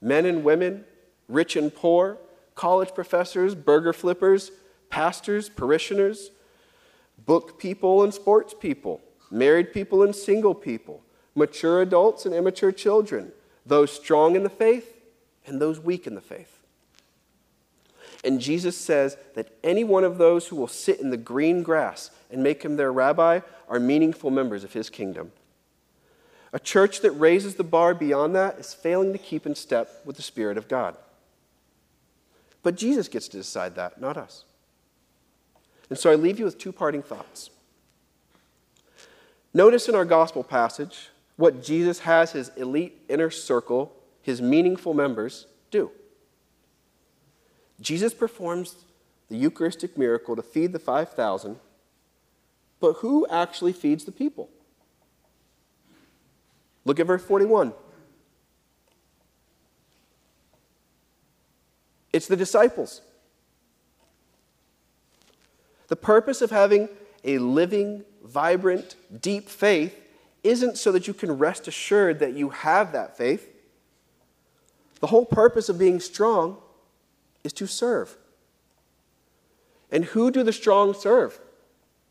men 0.00 0.24
and 0.24 0.42
women, 0.42 0.84
rich 1.28 1.56
and 1.56 1.74
poor, 1.74 2.16
college 2.54 2.94
professors, 2.94 3.54
burger 3.54 3.92
flippers, 3.92 4.52
pastors, 4.88 5.48
parishioners, 5.48 6.30
book 7.26 7.58
people 7.58 8.02
and 8.02 8.14
sports 8.14 8.54
people, 8.58 9.02
married 9.30 9.72
people 9.74 10.02
and 10.04 10.14
single 10.14 10.54
people, 10.54 11.02
mature 11.34 11.82
adults 11.82 12.24
and 12.24 12.34
immature 12.34 12.72
children, 12.72 13.32
those 13.66 13.90
strong 13.90 14.36
in 14.36 14.44
the 14.44 14.48
faith 14.48 14.96
and 15.46 15.60
those 15.60 15.80
weak 15.80 16.06
in 16.06 16.14
the 16.14 16.20
faith. 16.20 16.60
And 18.22 18.40
Jesus 18.40 18.76
says 18.76 19.16
that 19.34 19.52
any 19.64 19.82
one 19.82 20.04
of 20.04 20.18
those 20.18 20.46
who 20.46 20.56
will 20.56 20.68
sit 20.68 21.00
in 21.00 21.10
the 21.10 21.16
green 21.16 21.64
grass 21.64 22.10
and 22.30 22.42
make 22.42 22.62
him 22.62 22.76
their 22.76 22.92
rabbi 22.92 23.40
are 23.68 23.80
meaningful 23.80 24.30
members 24.30 24.62
of 24.62 24.74
his 24.74 24.90
kingdom. 24.90 25.32
A 26.52 26.58
church 26.58 27.00
that 27.00 27.12
raises 27.12 27.54
the 27.54 27.64
bar 27.64 27.94
beyond 27.94 28.34
that 28.34 28.58
is 28.58 28.74
failing 28.74 29.12
to 29.12 29.18
keep 29.18 29.46
in 29.46 29.54
step 29.54 30.02
with 30.04 30.16
the 30.16 30.22
Spirit 30.22 30.58
of 30.58 30.68
God. 30.68 30.96
But 32.62 32.76
Jesus 32.76 33.08
gets 33.08 33.28
to 33.28 33.36
decide 33.36 33.76
that, 33.76 34.00
not 34.00 34.16
us. 34.16 34.44
And 35.88 35.98
so 35.98 36.10
I 36.10 36.14
leave 36.14 36.38
you 36.38 36.44
with 36.44 36.58
two 36.58 36.72
parting 36.72 37.02
thoughts. 37.02 37.50
Notice 39.54 39.88
in 39.88 39.94
our 39.94 40.04
gospel 40.04 40.44
passage 40.44 41.08
what 41.36 41.62
Jesus 41.62 42.00
has 42.00 42.32
his 42.32 42.50
elite 42.56 43.00
inner 43.08 43.30
circle, 43.30 43.92
his 44.22 44.42
meaningful 44.42 44.94
members, 44.94 45.46
do. 45.70 45.90
Jesus 47.80 48.12
performs 48.12 48.84
the 49.28 49.36
Eucharistic 49.36 49.96
miracle 49.96 50.36
to 50.36 50.42
feed 50.42 50.72
the 50.72 50.78
5,000, 50.78 51.56
but 52.78 52.94
who 52.94 53.26
actually 53.28 53.72
feeds 53.72 54.04
the 54.04 54.12
people? 54.12 54.50
Look 56.84 56.98
at 56.98 57.06
verse 57.06 57.24
41. 57.24 57.72
It's 62.12 62.26
the 62.26 62.36
disciples. 62.36 63.02
The 65.88 65.96
purpose 65.96 66.42
of 66.42 66.50
having 66.50 66.88
a 67.24 67.38
living, 67.38 68.04
vibrant, 68.24 68.96
deep 69.20 69.48
faith 69.48 69.96
isn't 70.42 70.78
so 70.78 70.92
that 70.92 71.06
you 71.06 71.14
can 71.14 71.36
rest 71.36 71.68
assured 71.68 72.18
that 72.20 72.32
you 72.32 72.50
have 72.50 72.92
that 72.92 73.16
faith. 73.16 73.48
The 75.00 75.08
whole 75.08 75.26
purpose 75.26 75.68
of 75.68 75.78
being 75.78 76.00
strong 76.00 76.58
is 77.44 77.52
to 77.54 77.66
serve. 77.66 78.16
And 79.90 80.04
who 80.06 80.30
do 80.30 80.42
the 80.42 80.52
strong 80.52 80.94
serve? 80.94 81.40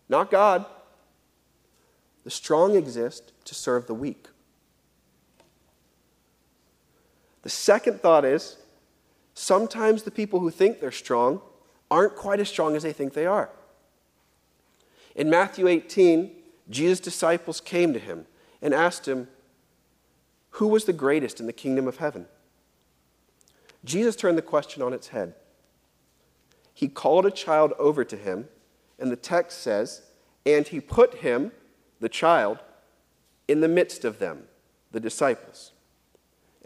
Not 0.10 0.32
God. 0.32 0.66
The 2.24 2.32
strong 2.32 2.76
exist 2.76 3.32
to 3.46 3.56
serve 3.56 3.88
the 3.88 3.94
weak. 3.94 4.28
The 7.42 7.50
second 7.50 8.02
thought 8.02 8.26
is 8.26 8.58
sometimes 9.34 10.04
the 10.04 10.12
people 10.12 10.40
who 10.40 10.52
think 10.52 10.80
they're 10.80 10.92
strong 10.92 11.42
aren't 11.90 12.16
quite 12.16 12.40
as 12.40 12.50
strong 12.50 12.76
as 12.76 12.84
they 12.84 12.94
think 12.94 13.14
they 13.14 13.26
are. 13.26 13.50
In 15.16 15.30
Matthew 15.30 15.68
18, 15.68 16.32
Jesus' 16.70 17.00
disciples 17.00 17.60
came 17.62 17.94
to 17.94 18.00
him 18.00 18.26
and 18.62 18.74
asked 18.74 19.08
him, 19.08 19.28
Who 20.52 20.68
was 20.68 20.86
the 20.86 20.94
greatest 20.94 21.40
in 21.40 21.48
the 21.48 21.54
kingdom 21.54 21.88
of 21.88 21.98
heaven? 21.98 22.28
Jesus 23.84 24.16
turned 24.16 24.38
the 24.38 24.44
question 24.44 24.82
on 24.82 24.94
its 24.94 25.10
head. 25.10 25.34
He 26.74 26.88
called 26.88 27.26
a 27.26 27.32
child 27.32 27.74
over 27.80 28.04
to 28.04 28.16
him, 28.16 28.48
and 28.98 29.12
the 29.12 29.16
text 29.16 29.62
says, 29.62 30.04
And 30.46 30.68
he 30.68 30.80
put 30.80 31.16
him, 31.16 31.52
the 32.00 32.10
child, 32.10 32.60
in 33.48 33.62
the 33.62 33.68
midst 33.68 34.06
of 34.06 34.20
them, 34.20 34.44
the 34.92 35.00
disciples. 35.00 35.72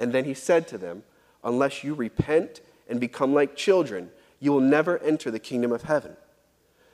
And 0.03 0.11
then 0.11 0.25
he 0.25 0.33
said 0.33 0.67
to 0.67 0.77
them, 0.77 1.03
Unless 1.45 1.85
you 1.85 1.93
repent 1.93 2.59
and 2.89 2.99
become 2.99 3.33
like 3.33 3.55
children, 3.55 4.11
you 4.41 4.51
will 4.51 4.59
never 4.59 4.97
enter 4.97 5.31
the 5.31 5.39
kingdom 5.39 5.71
of 5.71 5.83
heaven. 5.83 6.17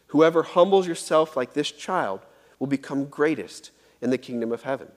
Whoever 0.09 0.43
humbles 0.43 0.85
yourself 0.85 1.35
like 1.35 1.53
this 1.53 1.71
child 1.71 2.19
will 2.59 2.67
become 2.67 3.05
greatest 3.05 3.71
in 3.99 4.11
the 4.11 4.17
kingdom 4.19 4.51
of 4.51 4.61
heaven. 4.61 4.89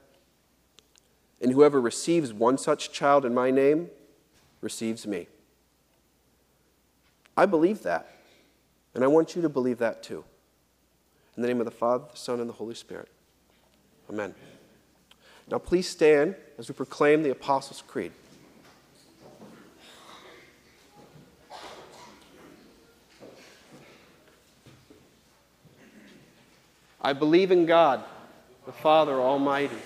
And 1.40 1.52
whoever 1.52 1.80
receives 1.80 2.34
one 2.34 2.58
such 2.58 2.92
child 2.92 3.24
in 3.24 3.32
my 3.32 3.50
name 3.50 3.88
receives 4.60 5.06
me. 5.06 5.28
I 7.34 7.46
believe 7.46 7.82
that, 7.84 8.14
and 8.94 9.02
I 9.02 9.06
want 9.06 9.34
you 9.34 9.40
to 9.40 9.48
believe 9.48 9.78
that 9.78 10.02
too. 10.02 10.22
In 11.34 11.40
the 11.40 11.48
name 11.48 11.60
of 11.60 11.64
the 11.64 11.70
Father, 11.70 12.04
the 12.10 12.18
Son, 12.18 12.40
and 12.40 12.48
the 12.50 12.54
Holy 12.54 12.74
Spirit. 12.74 13.08
Amen. 14.10 14.34
Now, 15.50 15.58
please 15.58 15.88
stand 15.88 16.36
as 16.58 16.68
we 16.68 16.74
proclaim 16.74 17.22
the 17.22 17.30
Apostles' 17.30 17.82
Creed. 17.86 18.12
I 27.00 27.12
believe 27.12 27.50
in 27.50 27.66
God, 27.66 28.04
the 28.64 28.72
Father 28.72 29.14
Almighty 29.20 29.76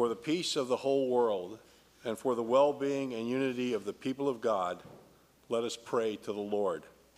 For 0.00 0.08
the 0.08 0.16
peace 0.16 0.56
of 0.56 0.68
the 0.68 0.78
whole 0.78 1.10
world 1.10 1.58
and 2.06 2.18
for 2.18 2.34
the 2.34 2.42
well 2.42 2.72
being 2.72 3.12
and 3.12 3.28
unity 3.28 3.74
of 3.74 3.84
the 3.84 3.92
people 3.92 4.30
of 4.30 4.40
God, 4.40 4.82
let 5.50 5.62
us 5.62 5.76
pray 5.76 6.16
to 6.16 6.32
the 6.32 6.40
Lord. 6.40 6.84